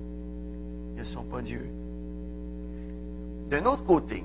[0.96, 1.64] Ne sont pas Dieu.
[3.48, 4.24] D'un autre côté,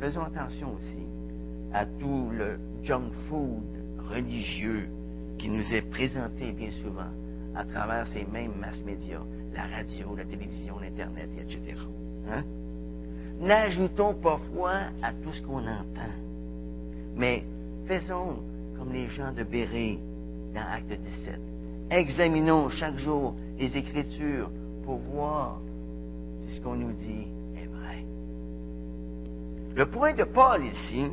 [0.00, 1.06] faisons attention aussi
[1.72, 3.77] à tout le junk food
[4.08, 4.88] religieux
[5.38, 7.10] qui nous est présenté bien souvent
[7.54, 9.22] à travers ces mêmes mass médias,
[9.54, 11.76] la radio, la télévision, l'Internet, etc.
[12.28, 12.42] Hein?
[13.40, 16.12] N'ajoutons pas foi à tout ce qu'on entend,
[17.16, 17.44] mais
[17.86, 18.38] faisons
[18.76, 19.98] comme les gens de Béré
[20.54, 21.40] dans Acte 17.
[21.90, 24.50] Examinons chaque jour les Écritures
[24.84, 25.60] pour voir
[26.46, 28.04] si ce qu'on nous dit est vrai.
[29.74, 31.06] Le point de Paul ici,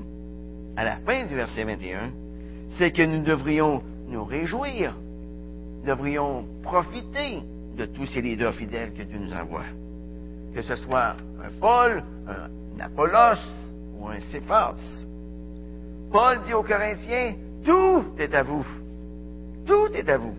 [0.76, 2.12] à la fin du verset 21,
[2.78, 4.96] c'est que nous devrions nous réjouir,
[5.86, 7.42] devrions profiter
[7.78, 9.66] de tous ces leaders fidèles que Dieu nous envoie.
[10.54, 13.40] Que ce soit un Paul, un Apollos
[14.00, 14.76] ou un Céphas.
[16.12, 18.66] Paul dit aux Corinthiens, tout est à vous.
[19.66, 20.36] Tout est à vous.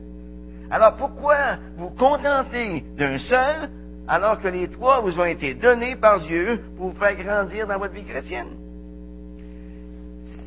[0.70, 3.70] Alors pourquoi vous contenter d'un seul
[4.08, 7.78] alors que les trois vous ont été donnés par Dieu pour vous faire grandir dans
[7.78, 8.65] votre vie chrétienne?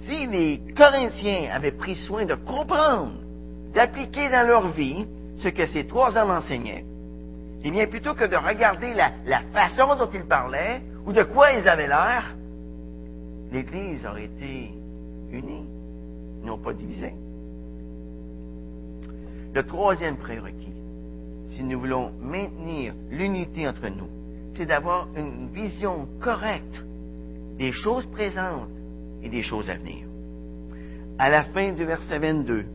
[0.10, 3.14] Si les Corinthiens avaient pris soin de comprendre,
[3.76, 5.06] d'appliquer dans leur vie
[5.38, 6.84] ce que ces trois hommes enseignaient,
[7.64, 11.52] eh bien, plutôt que de regarder la, la façon dont ils parlaient ou de quoi
[11.52, 12.36] ils avaient l'air,
[13.52, 14.72] l'Église aurait été
[15.32, 15.68] unie,
[16.44, 17.14] non pas divisée.
[19.54, 20.74] Le troisième prérequis,
[21.50, 24.10] si nous voulons maintenir l'unité entre nous,
[24.56, 26.84] c'est d'avoir une vision correcte
[27.60, 28.70] des choses présentes
[29.24, 30.08] et des choses à venir.
[31.18, 32.66] À la fin du verset 22,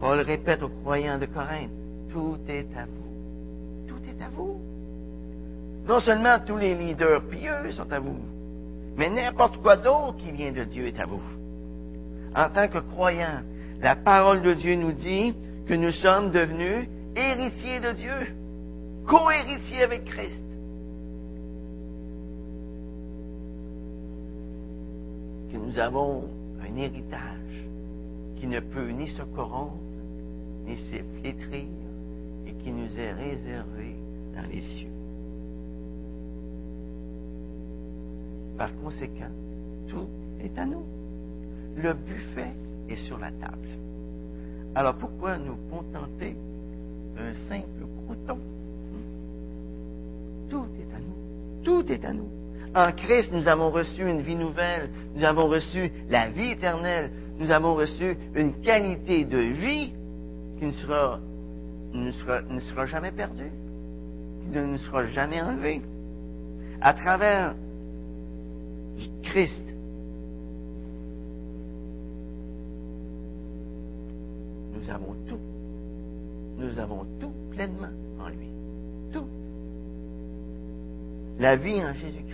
[0.00, 1.70] Paul répète aux croyants de Corinthe,
[2.10, 3.86] tout est à vous.
[3.86, 4.60] Tout est à vous.
[5.86, 8.18] Non seulement tous les leaders pieux sont à vous,
[8.96, 11.22] mais n'importe quoi d'autre qui vient de Dieu est à vous.
[12.36, 13.42] En tant que croyants,
[13.80, 15.34] la parole de Dieu nous dit
[15.66, 18.34] que nous sommes devenus héritiers de Dieu,
[19.06, 20.44] co-héritiers avec Christ.
[25.50, 26.24] Que nous avons
[26.60, 27.66] un héritage
[28.36, 29.78] qui ne peut ni se corrompre,
[30.66, 31.66] ni se flétrir,
[32.46, 33.94] et qui nous est réservé
[34.34, 34.88] dans les cieux.
[38.56, 39.30] Par conséquent,
[39.88, 40.08] tout
[40.40, 40.84] est à nous.
[41.76, 42.52] Le buffet
[42.88, 43.68] est sur la table.
[44.74, 46.36] Alors pourquoi nous contenter
[47.16, 48.38] d'un simple crouton?
[50.48, 51.62] Tout est à nous.
[51.62, 52.28] Tout est à nous.
[52.74, 54.90] En Christ, nous avons reçu une vie nouvelle.
[55.14, 57.10] Nous avons reçu la vie éternelle.
[57.38, 59.92] Nous avons reçu une qualité de vie
[60.58, 61.20] qui ne sera,
[62.86, 63.50] jamais perdue,
[64.52, 65.82] qui ne sera jamais enlevée.
[66.80, 67.54] À travers
[69.22, 69.64] Christ,
[74.74, 75.38] nous avons tout.
[76.58, 78.48] Nous avons tout pleinement en lui.
[79.12, 79.28] Tout.
[81.38, 82.27] La vie en Jésus-Christ,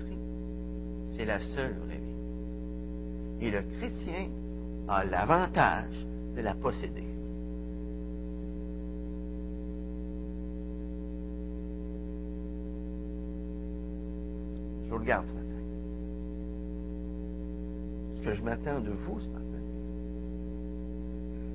[1.16, 3.46] c'est la seule vraie vie.
[3.46, 4.28] Et le chrétien
[4.88, 7.04] a l'avantage de la posséder.
[14.84, 15.44] Je vous regarde ce matin.
[18.16, 19.40] Ce que je m'attends de vous ce matin,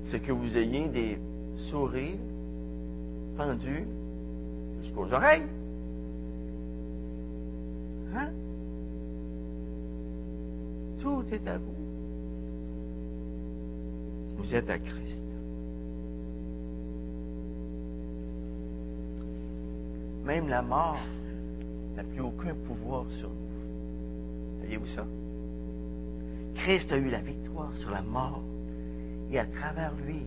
[0.04, 1.18] c'est que vous ayez des
[1.70, 2.18] sourires
[3.36, 3.86] pendus
[4.82, 5.46] jusqu'aux oreilles.
[8.14, 8.30] Hein?
[11.30, 11.74] Tout est à vous.
[14.36, 15.24] Vous êtes à Christ.
[20.24, 20.98] Même la mort
[21.94, 24.58] n'a plus aucun pouvoir sur nous.
[24.58, 25.06] Voyez-vous ça?
[26.56, 28.42] Christ a eu la victoire sur la mort
[29.30, 30.22] et à travers lui,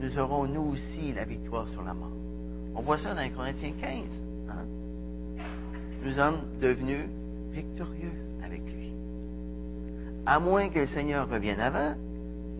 [0.00, 2.12] nous aurons nous aussi la victoire sur la mort.
[2.74, 4.22] On voit ça dans Corinthiens 15.
[4.50, 4.66] Hein?
[6.04, 7.06] Nous sommes devenus
[7.52, 8.12] victorieux
[8.42, 8.81] avec lui.
[10.24, 11.94] À moins que le Seigneur revienne avant,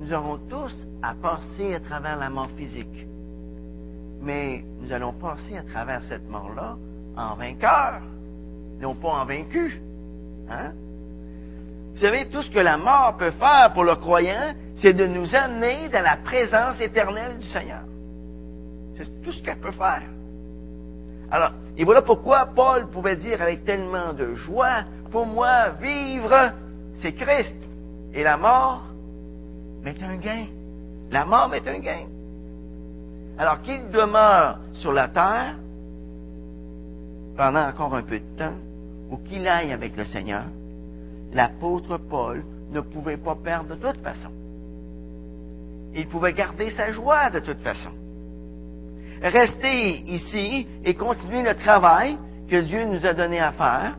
[0.01, 3.07] nous aurons tous à passer à travers la mort physique.
[4.21, 6.77] Mais nous allons passer à travers cette mort-là
[7.17, 8.01] en vainqueur,
[8.81, 9.81] non pas en vaincu.
[10.49, 10.73] Hein?
[11.95, 15.33] Vous savez, tout ce que la mort peut faire pour le croyant, c'est de nous
[15.35, 17.83] amener dans la présence éternelle du Seigneur.
[18.97, 20.03] C'est tout ce qu'elle peut faire.
[21.31, 26.53] Alors, et voilà pourquoi Paul pouvait dire avec tellement de joie, pour moi, vivre,
[27.03, 27.57] c'est Christ.
[28.15, 28.85] Et la mort
[29.83, 30.47] m'est un gain.
[31.11, 32.07] La mort m'est un gain.
[33.39, 35.57] Alors qu'il demeure sur la terre
[37.37, 38.57] pendant encore un peu de temps,
[39.11, 40.45] ou qu'il aille avec le Seigneur,
[41.33, 44.31] l'apôtre Paul ne pouvait pas perdre de toute façon
[45.95, 47.91] il pouvait garder sa joie de toute façon.
[49.21, 53.97] Rester ici et continuer le travail que Dieu nous a donné à faire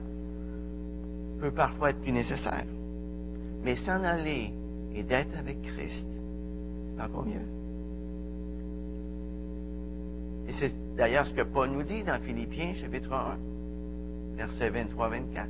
[1.40, 2.66] peut parfois être plus nécessaire.
[3.64, 4.52] Mais s'en aller
[4.96, 6.06] et d'être avec Christ,
[6.96, 7.48] c'est encore mieux.
[10.48, 13.38] Et c'est d'ailleurs ce que Paul nous dit dans Philippiens chapitre 1,
[14.36, 15.48] versets 23-24.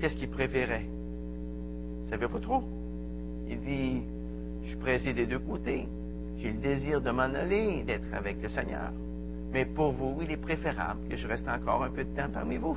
[0.00, 0.84] Qu'est-ce qu'il préférait?
[0.84, 2.62] Il ne savait pas trop.
[3.48, 4.02] Il dit,
[4.62, 5.88] je suis pressé des deux côtés.
[6.38, 8.92] J'ai le désir de m'en aller, d'être avec le Seigneur.
[9.52, 12.58] Mais pour vous, il est préférable que je reste encore un peu de temps parmi
[12.58, 12.76] vous.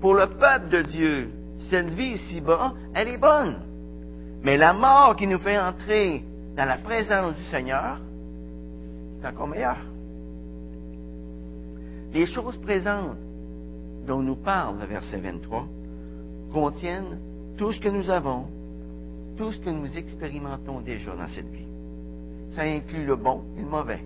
[0.00, 1.30] Pour le peuple de Dieu,
[1.70, 3.56] cette vie ici-bas, elle est bonne.
[4.42, 6.22] Mais la mort qui nous fait entrer
[6.56, 7.98] dans la présence du Seigneur,
[9.20, 9.78] c'est encore meilleur.
[12.12, 13.16] Les choses présentes
[14.06, 15.66] dont nous parle le verset 23
[16.52, 17.18] contiennent
[17.56, 18.46] tout ce que nous avons,
[19.36, 21.66] tout ce que nous expérimentons déjà dans cette vie.
[22.52, 24.00] Ça inclut le bon et le mauvais.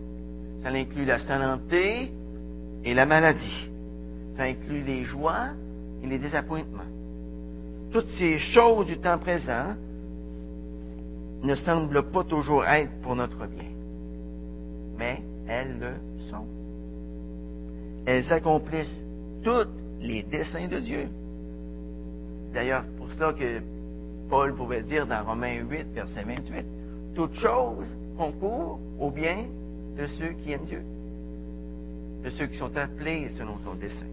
[0.62, 2.10] Ça inclut la santé
[2.84, 3.68] et la maladie.
[4.36, 5.50] Ça inclut les joies
[6.02, 6.82] et les désappointements.
[7.90, 9.74] Toutes ces choses du temps présent
[11.42, 13.68] ne semblent pas toujours être pour notre bien,
[14.98, 16.46] mais elles le sont.
[18.06, 19.04] Elles accomplissent
[19.42, 19.70] toutes
[20.00, 21.08] les desseins de Dieu.
[22.52, 23.60] D'ailleurs, pour cela que
[24.28, 26.66] Paul pouvait dire dans Romains 8, verset 28,
[27.14, 27.86] toute chose
[28.16, 29.46] concourt au bien
[29.96, 30.82] de ceux qui aiment Dieu,
[32.22, 34.06] de ceux qui sont appelés selon son dessein.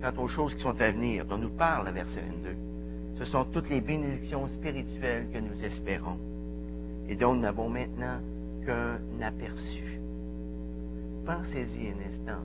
[0.00, 2.56] Quant aux choses qui sont à venir, dont nous parle le verset 22,
[3.18, 6.18] ce sont toutes les bénédictions spirituelles que nous espérons
[7.08, 8.20] et dont nous n'avons maintenant
[8.64, 9.98] qu'un aperçu.
[11.26, 12.42] Pensez-y un instant.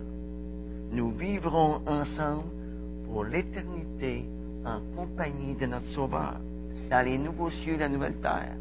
[0.91, 2.49] Nous vivrons ensemble
[3.05, 4.25] pour l'éternité
[4.65, 6.37] en compagnie de notre Sauveur,
[6.89, 8.55] dans les nouveaux cieux la nouvelle terre,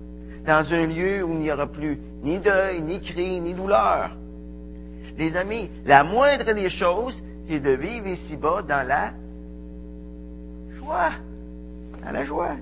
[0.46, 4.16] dans un lieu où il n'y aura plus ni deuil, ni cri, ni douleur.
[5.16, 7.22] Les amis, la moindre des choses,
[7.52, 9.12] c'est de vivre ici-bas dans la
[10.78, 11.12] joie
[12.02, 12.56] dans la joie,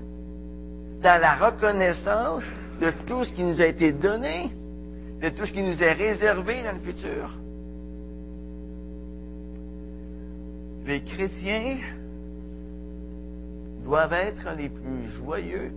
[1.01, 2.43] dans la reconnaissance
[2.79, 4.51] de tout ce qui nous a été donné,
[5.21, 7.31] de tout ce qui nous est réservé dans le futur.
[10.85, 11.77] Les chrétiens
[13.85, 15.71] doivent être les plus joyeux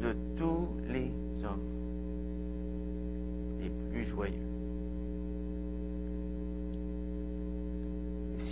[0.00, 1.12] de tous les
[1.44, 1.60] hommes.
[3.60, 4.55] Les plus joyeux.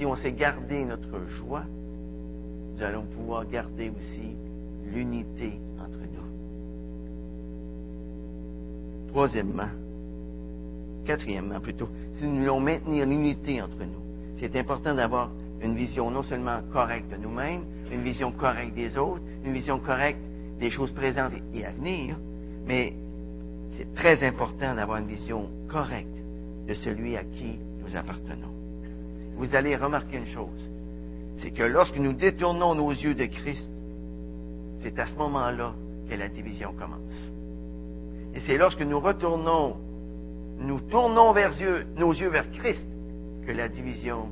[0.07, 1.65] On sait garder notre joie,
[2.75, 4.37] nous allons pouvoir garder aussi
[4.93, 6.29] l'unité entre nous.
[9.09, 9.71] Troisièmement,
[11.07, 14.03] quatrièmement plutôt, si nous voulons maintenir l'unité entre nous,
[14.37, 15.31] c'est important d'avoir
[15.63, 20.21] une vision non seulement correcte de nous-mêmes, une vision correcte des autres, une vision correcte
[20.61, 22.17] des choses présentes et à venir,
[22.67, 22.93] mais
[23.71, 26.09] c'est très important d'avoir une vision correcte
[26.69, 28.64] de celui à qui nous appartenons.
[29.37, 30.71] Vous allez remarquer une chose
[31.45, 33.69] c'est que lorsque nous détournons nos yeux de Christ,
[34.81, 35.75] c'est à ce moment-là
[36.09, 37.31] que la division commence.
[38.35, 39.77] Et c'est lorsque nous retournons,
[40.59, 42.87] nous tournons vers Dieu, nos yeux vers Christ,
[43.47, 44.29] que la division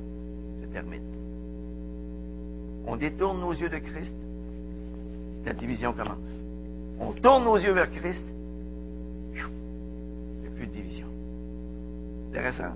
[0.61, 1.03] se termine.
[2.87, 4.15] On détourne nos yeux de Christ,
[5.45, 6.17] la division commence.
[6.99, 8.25] On tourne nos yeux vers Christ,
[9.33, 11.07] il n'y a plus de division.
[12.29, 12.73] Intéressant?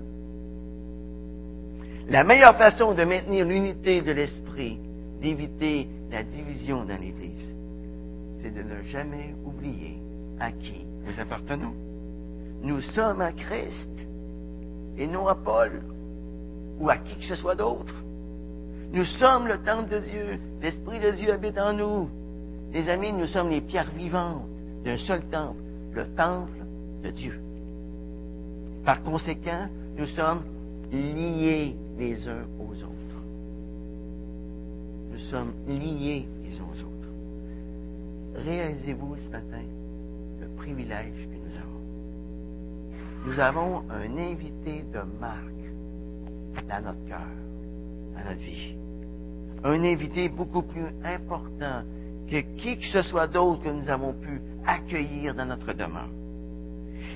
[2.08, 4.78] La meilleure façon de maintenir l'unité de l'esprit,
[5.20, 7.54] d'éviter la division dans l'Église,
[8.40, 9.98] c'est de ne jamais oublier
[10.40, 11.74] à qui nous appartenons.
[12.62, 13.90] Nous sommes à Christ
[14.96, 15.82] et non à Paul
[16.80, 17.94] ou à qui que ce soit d'autre.
[18.90, 20.40] Nous sommes le temple de Dieu.
[20.62, 22.08] L'Esprit de Dieu habite en nous.
[22.72, 24.46] Les amis, nous sommes les pierres vivantes
[24.82, 25.60] d'un seul temple,
[25.92, 26.64] le temple
[27.02, 27.38] de Dieu.
[28.86, 30.42] Par conséquent, nous sommes
[30.90, 33.22] liés les uns aux autres.
[35.10, 38.44] Nous sommes liés les uns aux autres.
[38.44, 39.62] Réalisez-vous ce matin
[40.40, 43.26] le privilège que nous avons?
[43.26, 45.58] Nous avons un invité de marque
[46.68, 47.26] dans notre cœur,
[48.14, 48.76] dans notre vie.
[49.64, 51.82] Un invité beaucoup plus important
[52.30, 56.10] que qui que ce soit d'autre que nous avons pu accueillir dans notre demeure.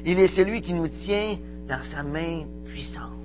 [0.05, 1.37] Il est celui qui nous tient
[1.69, 3.22] dans sa main puissante.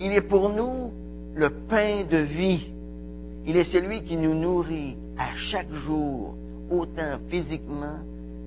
[0.00, 0.92] Il est pour nous
[1.34, 2.70] le pain de vie.
[3.46, 6.34] Il est celui qui nous nourrit à chaque jour,
[6.70, 7.98] autant physiquement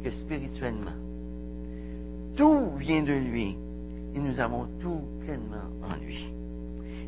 [0.04, 0.98] que spirituellement.
[2.36, 3.56] Tout vient de lui
[4.16, 6.32] et nous avons tout pleinement en lui.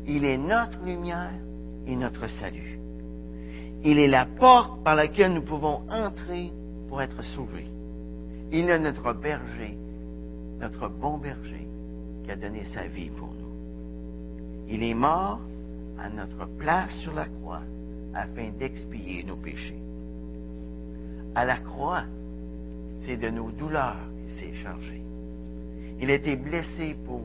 [0.06, 1.32] Il est notre lumière
[1.86, 2.78] et notre salut.
[3.84, 6.52] Il est la porte par laquelle nous pouvons entrer
[6.88, 7.66] pour être sauvés.
[8.52, 9.76] Il est notre berger
[10.60, 11.66] notre bon berger
[12.22, 13.49] qui a donné sa vie pour nous.
[14.70, 15.40] Il est mort
[15.98, 17.62] à notre place sur la croix
[18.14, 19.82] afin d'expier nos péchés.
[21.34, 22.04] À la croix,
[23.04, 25.02] c'est de nos douleurs qu'il s'est chargé.
[26.00, 27.22] Il a été blessé pour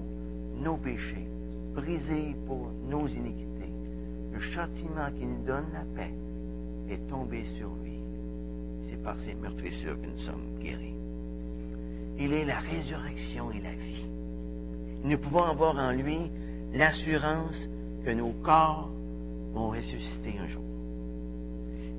[0.60, 1.28] nos péchés,
[1.76, 3.72] brisé pour nos iniquités.
[4.34, 6.14] Le châtiment qui nous donne la paix
[6.90, 8.00] est tombé sur lui.
[8.90, 10.96] C'est par ses meurtrissures que nous sommes guéris.
[12.18, 14.06] Il est la résurrection et la vie.
[15.04, 16.32] Nous pouvons avoir en lui
[16.76, 17.56] l'assurance
[18.04, 18.90] que nos corps
[19.54, 20.62] vont ressusciter un jour.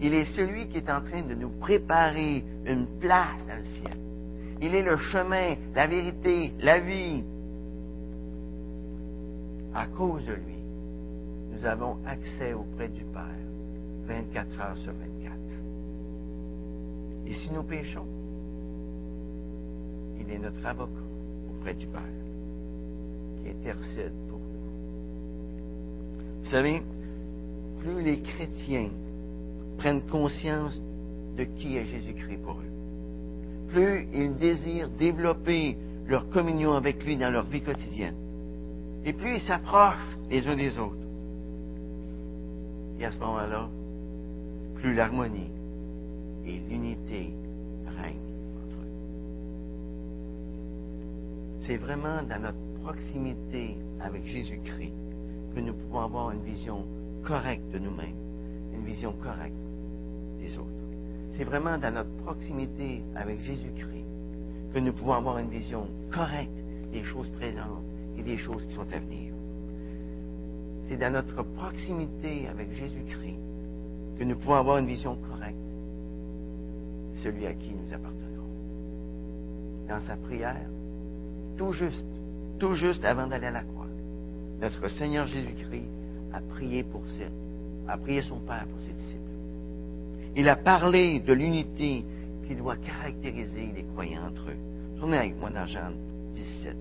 [0.00, 3.96] Il est celui qui est en train de nous préparer une place dans le ciel.
[4.60, 7.24] Il est le chemin, la vérité, la vie.
[9.74, 10.56] À cause de lui,
[11.52, 13.22] nous avons accès auprès du Père
[14.06, 15.34] 24 heures sur 24.
[17.26, 18.06] Et si nous péchons,
[20.20, 20.92] il est notre avocat
[21.50, 22.02] auprès du Père
[23.42, 24.25] qui intercède.
[26.46, 26.80] Vous savez,
[27.80, 28.90] plus les chrétiens
[29.78, 30.80] prennent conscience
[31.36, 35.76] de qui est Jésus-Christ pour eux, plus ils désirent développer
[36.06, 38.14] leur communion avec lui dans leur vie quotidienne,
[39.04, 40.94] et plus ils s'approchent les uns des autres.
[43.00, 43.68] Et à ce moment-là,
[44.76, 45.50] plus l'harmonie
[46.46, 47.34] et l'unité
[47.98, 48.20] règnent
[48.62, 48.92] entre eux.
[51.66, 55.05] C'est vraiment dans notre proximité avec Jésus-Christ
[55.56, 56.84] que nous pouvons avoir une vision
[57.24, 58.18] correcte de nous-mêmes,
[58.74, 59.56] une vision correcte
[60.38, 60.68] des autres.
[61.32, 64.04] C'est vraiment dans notre proximité avec Jésus-Christ
[64.74, 66.52] que nous pouvons avoir une vision correcte
[66.92, 67.82] des choses présentes
[68.18, 69.32] et des choses qui sont à venir.
[70.84, 73.40] C'est dans notre proximité avec Jésus-Christ
[74.18, 75.56] que nous pouvons avoir une vision correcte
[77.14, 78.50] de celui à qui nous appartenons.
[79.88, 80.68] Dans sa prière,
[81.56, 82.04] tout juste,
[82.58, 83.75] tout juste avant d'aller à la croix,
[84.60, 85.88] notre Seigneur Jésus-Christ
[86.32, 87.28] a prié pour ses,
[87.88, 89.22] a prié son Père pour ses disciples.
[90.36, 92.04] Il a parlé de l'unité
[92.46, 94.98] qui doit caractériser les croyants entre eux.
[94.98, 95.90] Tournez avec moi dans Jean
[96.34, 96.76] 17.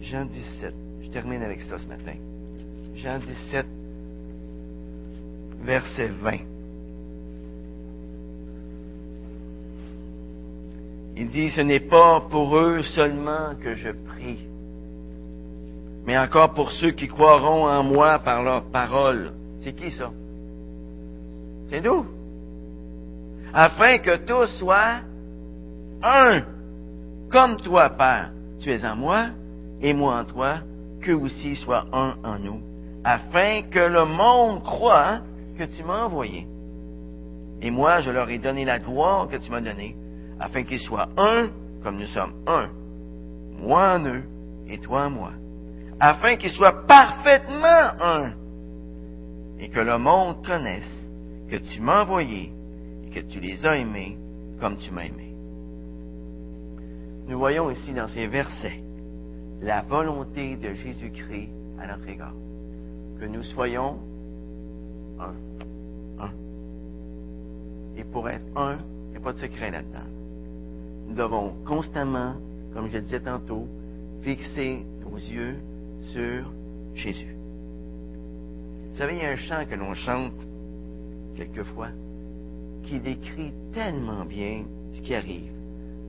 [0.00, 0.74] Jean 17.
[1.02, 2.14] Je termine avec ça ce matin.
[2.94, 3.66] Jean 17,
[5.62, 6.38] verset 20.
[11.18, 14.38] Il dit, ce n'est pas pour eux seulement que je prie,
[16.06, 19.32] mais encore pour ceux qui croiront en moi par leur parole.
[19.60, 20.10] C'est qui ça?
[21.68, 22.06] C'est nous.
[23.52, 25.00] Afin que tous soient
[26.02, 26.42] un,
[27.30, 28.30] comme toi, Père.
[28.60, 29.26] Tu es en moi
[29.80, 30.60] et moi en toi,
[31.02, 32.60] qu'eux aussi soient un en nous,
[33.04, 35.20] afin que le monde croit
[35.58, 36.46] que tu m'as envoyé.
[37.60, 39.94] Et moi, je leur ai donné la gloire que tu m'as donnée,
[40.40, 41.48] afin qu'ils soient un
[41.82, 42.68] comme nous sommes un,
[43.60, 44.24] moi en eux
[44.68, 45.30] et toi en moi,
[46.00, 48.32] afin qu'ils soient parfaitement un,
[49.58, 51.08] et que le monde connaisse
[51.48, 52.52] que tu m'as envoyé
[53.04, 54.18] et que tu les as aimés
[54.60, 55.34] comme tu m'as aimé.
[57.28, 58.80] Nous voyons ici dans ces versets
[59.60, 62.34] la volonté de Jésus-Christ à notre égard.
[63.18, 63.98] Que nous soyons
[65.18, 65.34] un.
[66.22, 66.30] Un.
[67.96, 70.10] Et pour être un, il n'y a pas de secret là-dedans.
[71.08, 72.34] Nous devons constamment,
[72.74, 73.66] comme je le disais tantôt,
[74.22, 75.56] fixer nos yeux
[76.12, 76.52] sur
[76.94, 77.36] Jésus.
[78.90, 80.46] Vous savez, il y a un chant que l'on chante
[81.36, 81.90] quelquefois
[82.84, 85.52] qui décrit tellement bien ce qui arrive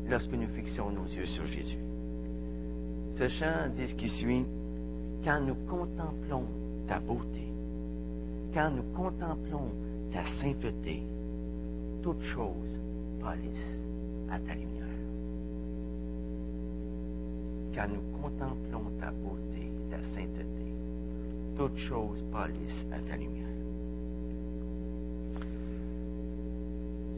[0.07, 1.79] lorsque nous fixons nos yeux sur Jésus.
[3.17, 4.45] Ce chant dit ce qui suit.
[5.23, 6.45] Quand nous contemplons
[6.87, 7.47] ta beauté,
[8.53, 9.71] quand nous contemplons
[10.13, 11.03] ta sainteté,
[12.03, 12.79] toutes choses
[13.19, 13.83] pâlissent
[14.29, 14.86] à ta lumière.
[17.77, 20.65] Quand nous contemplons ta beauté, ta sainteté,
[21.55, 23.45] toutes choses pâlissent à ta lumière.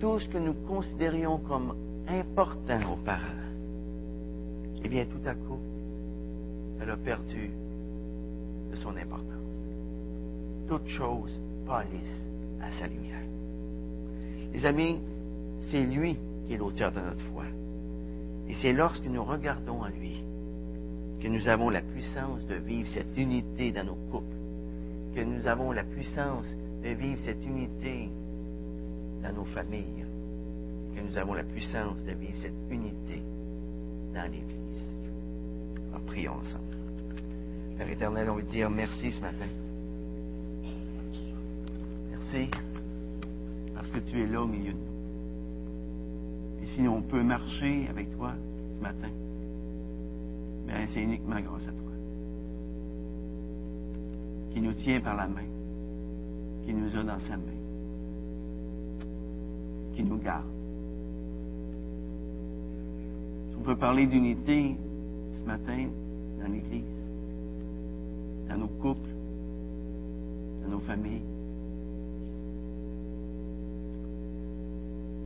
[0.02, 1.76] Tout ce que nous considérions comme
[2.10, 3.54] important auparavant,
[4.84, 5.60] eh bien, tout à coup,
[6.82, 7.52] elle a perdu
[8.70, 9.28] de son importance.
[10.68, 12.30] Toutes choses pâlissent
[12.62, 13.24] à sa lumière.
[14.54, 15.00] Les amis,
[15.72, 17.46] c'est lui qui est l'auteur de notre foi.
[18.50, 20.22] Et c'est lorsque nous regardons à lui
[21.20, 24.36] que nous avons la puissance de vivre cette unité dans nos couples,
[25.14, 26.48] que nous avons la puissance
[26.84, 28.10] de vivre cette unité
[29.22, 30.06] dans nos familles,
[30.96, 33.22] que nous avons la puissance de vivre cette unité
[34.14, 34.96] dans l'Église.
[35.94, 36.78] En prions ensemble.
[37.78, 39.48] Père éternel, on veut dire merci ce matin.
[42.12, 42.50] Merci
[43.74, 46.64] parce que tu es là au milieu de nous.
[46.64, 48.34] Et si on peut marcher avec toi
[48.76, 49.10] ce matin,
[50.88, 51.92] c'est uniquement grâce à toi.
[54.54, 55.48] Qui nous tient par la main,
[56.66, 57.60] qui nous a dans sa main,
[59.94, 60.46] qui nous garde.
[63.50, 64.76] Si on peut parler d'unité
[65.40, 65.88] ce matin
[66.42, 66.84] dans l'Église,
[68.50, 69.10] dans nos couples,
[70.64, 71.22] dans nos familles,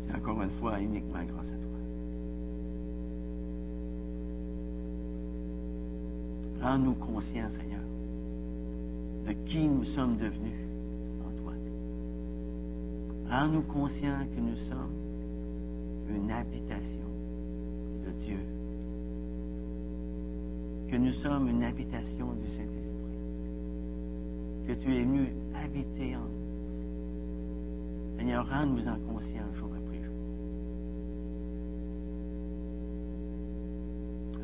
[0.07, 1.62] c'est encore une fois uniquement grâce à toi.
[6.63, 7.81] Rends-nous conscients, Seigneur,
[9.27, 10.53] de qui nous sommes devenus
[11.19, 11.51] en toi.
[13.29, 14.93] Rends-nous conscients que nous sommes
[16.09, 17.09] une habitation
[18.05, 18.39] de Dieu.
[20.89, 23.17] Que nous sommes une habitation du Saint-Esprit.
[24.65, 26.43] Que tu es venu habiter en nous.
[28.17, 30.15] Seigneur, rends-nous en conscience jour après jour.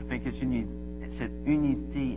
[0.01, 0.31] Afin que
[1.19, 2.08] cette unité